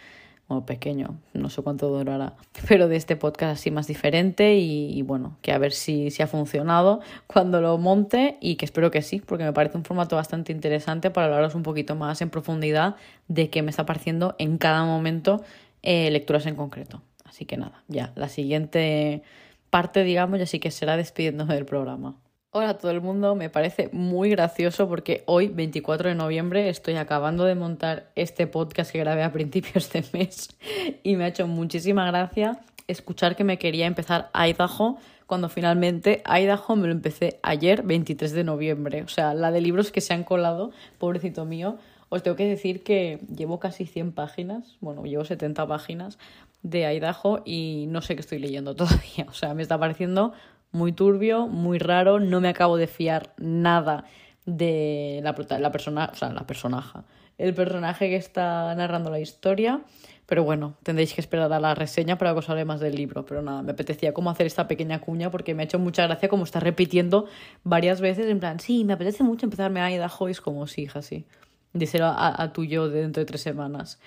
o 0.57 0.67
pequeño, 0.67 1.17
no 1.33 1.49
sé 1.49 1.63
cuánto 1.63 1.89
durará, 1.89 2.35
pero 2.69 2.89
de 2.89 2.97
este 2.97 3.17
podcast 3.17 3.53
así 3.53 3.71
más 3.71 3.87
diferente 3.87 4.57
y, 4.57 5.01
bueno, 5.03 5.37
que 5.43 5.53
a 5.53 5.59
ver 5.59 5.73
si, 5.73 6.11
si, 6.11 6.23
ha 6.23 6.27
funcionado 6.27 7.01
cuando 7.27 7.61
lo 7.61 7.79
monte 7.79 8.37
y 8.41 8.57
que 8.57 8.65
espero 8.65 8.91
que 8.91 9.03
sí, 9.03 9.23
porque 9.25 9.45
me 9.45 9.53
parece 9.53 9.77
un 9.77 9.85
formato 9.85 10.17
bastante 10.17 10.53
interesante 10.53 11.11
para 11.11 11.27
hablaros 11.27 11.55
un 11.55 11.63
poquito 11.63 11.95
más 11.95 12.21
en 12.21 12.31
profundidad 12.31 12.97
de 13.29 13.49
qué 13.49 13.63
me 13.63 13.71
está 13.71 13.87
pareciendo 13.87 14.35
en 14.39 14.59
cada 14.59 14.85
momento 14.85 15.43
eh, 15.83 16.11
lecturas 16.11 16.47
en 16.47 16.57
concreto. 16.57 17.03
Así 17.25 17.45
que 17.45 17.57
nada, 17.57 17.85
ya, 17.87 18.13
la 18.17 18.29
siguiente 18.29 19.23
parte, 19.71 20.03
digamos, 20.03 20.41
ya 20.41 20.47
sí 20.47 20.59
que 20.59 20.71
será 20.71 20.97
despidiéndome 20.97 21.55
del 21.55 21.65
programa. 21.65 22.17
Hola 22.53 22.71
a 22.71 22.79
todo 22.79 22.91
el 22.91 23.01
mundo, 23.01 23.37
me 23.37 23.49
parece 23.49 23.91
muy 23.93 24.29
gracioso 24.31 24.89
porque 24.89 25.23
hoy, 25.27 25.47
24 25.47 26.09
de 26.09 26.17
noviembre, 26.17 26.69
estoy 26.69 26.97
acabando 26.97 27.45
de 27.45 27.55
montar 27.55 28.11
este 28.17 28.49
podcast 28.49 28.91
que 28.91 28.99
grabé 28.99 29.23
a 29.23 29.31
principios 29.31 29.93
de 29.93 30.05
mes 30.13 30.49
y 31.05 31.15
me 31.15 31.23
ha 31.23 31.29
hecho 31.29 31.47
muchísima 31.47 32.05
gracia 32.07 32.59
escuchar 32.89 33.37
que 33.37 33.45
me 33.45 33.57
quería 33.61 33.87
empezar 33.87 34.31
Idaho 34.35 34.99
cuando 35.29 35.49
finalmente 35.49 36.25
Idaho 36.27 36.75
me 36.75 36.89
lo 36.89 36.93
empecé 36.93 37.39
ayer, 37.45 37.85
23 37.85 38.33
de 38.33 38.43
noviembre. 38.43 39.05
O 39.05 39.09
sea, 39.09 39.33
la 39.33 39.53
de 39.53 39.61
libros 39.61 39.93
que 39.93 40.01
se 40.01 40.13
han 40.13 40.25
colado, 40.25 40.73
pobrecito 40.99 41.45
mío. 41.45 41.79
Os 42.09 42.25
tengo 42.25 42.37
que 42.37 42.49
decir 42.49 42.83
que 42.83 43.21
llevo 43.33 43.61
casi 43.61 43.87
100 43.87 44.11
páginas, 44.11 44.77
bueno, 44.81 45.05
llevo 45.05 45.25
70 45.25 45.69
páginas 45.69 46.19
de 46.65 46.93
Idaho 46.93 47.43
y 47.45 47.87
no 47.91 48.03
sé 48.03 48.17
qué 48.17 48.23
estoy 48.23 48.41
leyendo 48.41 48.75
todavía. 48.75 49.27
O 49.29 49.35
sea, 49.35 49.55
me 49.55 49.63
está 49.63 49.79
pareciendo 49.79 50.33
muy 50.73 50.93
turbio, 50.93 51.47
muy 51.47 51.79
raro, 51.79 52.21
no 52.21 52.41
me 52.41 52.49
acabo 52.49 52.77
de 52.77 52.87
fiar 52.87 53.35
nada 53.39 54.05
de 54.47 55.21
la, 55.23 55.35
persona, 55.73 56.11
o 56.13 56.17
sea, 56.17 56.33
la 56.33 56.47
personaje, 56.47 57.01
el 57.39 57.55
personaje 57.55 58.09
que 58.09 58.17
está 58.17 58.75
narrando 58.75 59.11
la 59.11 59.21
historia. 59.21 59.81
Pero 60.27 60.45
bueno, 60.45 60.77
tendréis 60.85 61.13
que 61.13 61.21
esperar 61.21 61.53
a 61.53 61.59
la 61.59 61.75
reseña 61.75 62.17
para 62.17 62.33
que 62.33 62.39
os 62.39 62.49
hable 62.49 62.65
más 62.65 62.79
del 62.79 62.95
libro. 62.95 63.27
Pero 63.27 63.43
nada, 63.43 63.63
me 63.63 63.73
apetecía 63.73 64.15
como 64.15 64.31
hacer 64.31 64.47
esta 64.47 64.69
pequeña 64.69 65.01
cuña 65.01 65.29
porque 65.29 65.57
me 65.57 65.63
ha 65.63 65.65
hecho 65.65 65.81
mucha 65.81 66.07
gracia 66.07 66.29
como 66.29 66.45
está 66.45 66.61
repitiendo 66.61 67.27
varias 67.65 68.01
veces 68.01 68.27
en 68.29 68.39
plan, 68.39 68.61
sí, 68.61 68.85
me 68.85 68.93
apetece 68.93 69.25
mucho 69.25 69.47
empezarme 69.47 69.81
a 69.81 69.91
Idaho 69.91 70.29
y 70.29 70.31
es 70.31 70.41
como, 70.41 70.69
sí, 70.69 70.83
hija, 70.83 71.03
sí. 71.03 71.27
Díselo 71.73 72.07
a, 72.07 72.41
a 72.41 72.53
tu 72.53 72.65
yo 72.65 72.89
de 72.89 73.01
dentro 73.01 73.21
de 73.21 73.27
tres 73.27 73.41
semanas. 73.41 73.99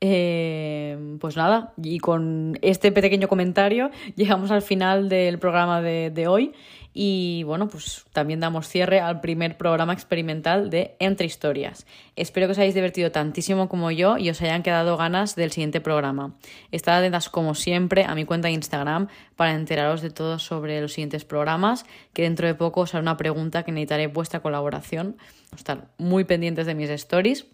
Eh, 0.00 1.16
pues 1.18 1.36
nada, 1.36 1.72
y 1.82 1.98
con 1.98 2.58
este 2.60 2.92
pequeño 2.92 3.28
comentario 3.28 3.90
llegamos 4.16 4.50
al 4.50 4.60
final 4.60 5.08
del 5.08 5.38
programa 5.38 5.80
de, 5.80 6.10
de, 6.10 6.26
hoy 6.26 6.52
y 6.92 7.42
bueno, 7.44 7.68
pues 7.68 8.04
también 8.12 8.38
damos 8.38 8.68
cierre 8.68 9.00
al 9.00 9.20
primer 9.20 9.56
programa 9.56 9.92
experimental 9.92 10.70
de 10.70 10.94
Entre 11.00 11.26
Historias. 11.26 11.86
Espero 12.16 12.46
que 12.46 12.52
os 12.52 12.58
hayáis 12.58 12.74
divertido 12.74 13.10
tantísimo 13.10 13.68
como 13.68 13.90
yo 13.90 14.16
y 14.16 14.30
os 14.30 14.40
hayan 14.42 14.62
quedado 14.62 14.96
ganas 14.96 15.34
del 15.36 15.50
siguiente 15.50 15.80
programa. 15.80 16.36
Estad 16.70 16.98
atentas 16.98 17.28
como 17.28 17.54
siempre 17.54 18.04
a 18.04 18.14
mi 18.14 18.24
cuenta 18.24 18.48
de 18.48 18.54
Instagram 18.54 19.08
para 19.34 19.54
enteraros 19.54 20.02
de 20.02 20.10
todo 20.10 20.38
sobre 20.38 20.80
los 20.80 20.92
siguientes 20.92 21.24
programas, 21.24 21.84
que 22.12 22.22
dentro 22.22 22.46
de 22.46 22.54
poco 22.54 22.82
os 22.82 22.94
haré 22.94 23.02
una 23.02 23.16
pregunta 23.16 23.64
que 23.64 23.72
necesitaré 23.72 24.06
vuestra 24.06 24.40
colaboración. 24.40 25.16
Estar 25.56 25.88
muy 25.98 26.24
pendientes 26.24 26.66
de 26.66 26.74
mis 26.74 26.90
stories. 26.90 27.46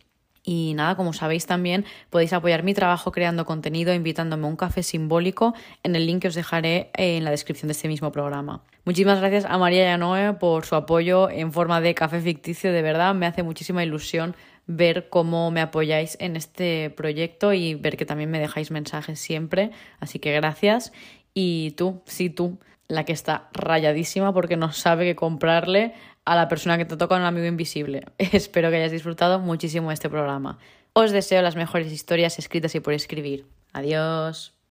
Y 0.42 0.72
nada, 0.74 0.96
como 0.96 1.12
sabéis 1.12 1.46
también 1.46 1.84
podéis 2.08 2.32
apoyar 2.32 2.62
mi 2.62 2.72
trabajo 2.74 3.12
creando 3.12 3.44
contenido 3.44 3.92
invitándome 3.92 4.46
a 4.46 4.50
un 4.50 4.56
café 4.56 4.82
simbólico 4.82 5.54
en 5.82 5.94
el 5.96 6.06
link 6.06 6.22
que 6.22 6.28
os 6.28 6.34
dejaré 6.34 6.90
en 6.94 7.24
la 7.24 7.30
descripción 7.30 7.68
de 7.68 7.72
este 7.72 7.88
mismo 7.88 8.10
programa. 8.10 8.62
Muchísimas 8.84 9.20
gracias 9.20 9.44
a 9.44 9.58
María 9.58 9.84
y 9.84 9.88
a 9.88 9.98
Noé 9.98 10.32
por 10.32 10.64
su 10.64 10.74
apoyo 10.74 11.28
en 11.28 11.52
forma 11.52 11.80
de 11.80 11.94
café 11.94 12.20
ficticio, 12.20 12.72
de 12.72 12.82
verdad 12.82 13.14
me 13.14 13.26
hace 13.26 13.42
muchísima 13.42 13.84
ilusión 13.84 14.34
ver 14.66 15.08
cómo 15.08 15.50
me 15.50 15.60
apoyáis 15.60 16.16
en 16.20 16.36
este 16.36 16.90
proyecto 16.90 17.52
y 17.52 17.74
ver 17.74 17.96
que 17.96 18.06
también 18.06 18.30
me 18.30 18.38
dejáis 18.38 18.70
mensajes 18.70 19.18
siempre, 19.18 19.72
así 19.98 20.18
que 20.18 20.32
gracias. 20.32 20.92
Y 21.34 21.72
tú, 21.72 22.02
sí 22.06 22.30
tú, 22.30 22.58
la 22.90 23.04
que 23.04 23.12
está 23.12 23.48
rayadísima 23.52 24.32
porque 24.32 24.56
no 24.56 24.72
sabe 24.72 25.04
qué 25.04 25.16
comprarle 25.16 25.94
a 26.24 26.36
la 26.36 26.48
persona 26.48 26.78
que 26.78 26.84
te 26.84 26.96
toca 26.96 27.16
un 27.16 27.22
amigo 27.22 27.46
invisible. 27.46 28.04
Espero 28.18 28.70
que 28.70 28.76
hayas 28.76 28.92
disfrutado 28.92 29.38
muchísimo 29.38 29.92
este 29.92 30.08
programa. 30.08 30.58
Os 30.92 31.12
deseo 31.12 31.42
las 31.42 31.56
mejores 31.56 31.92
historias 31.92 32.38
escritas 32.38 32.74
y 32.74 32.80
por 32.80 32.94
escribir. 32.94 33.46
Adiós. 33.72 34.59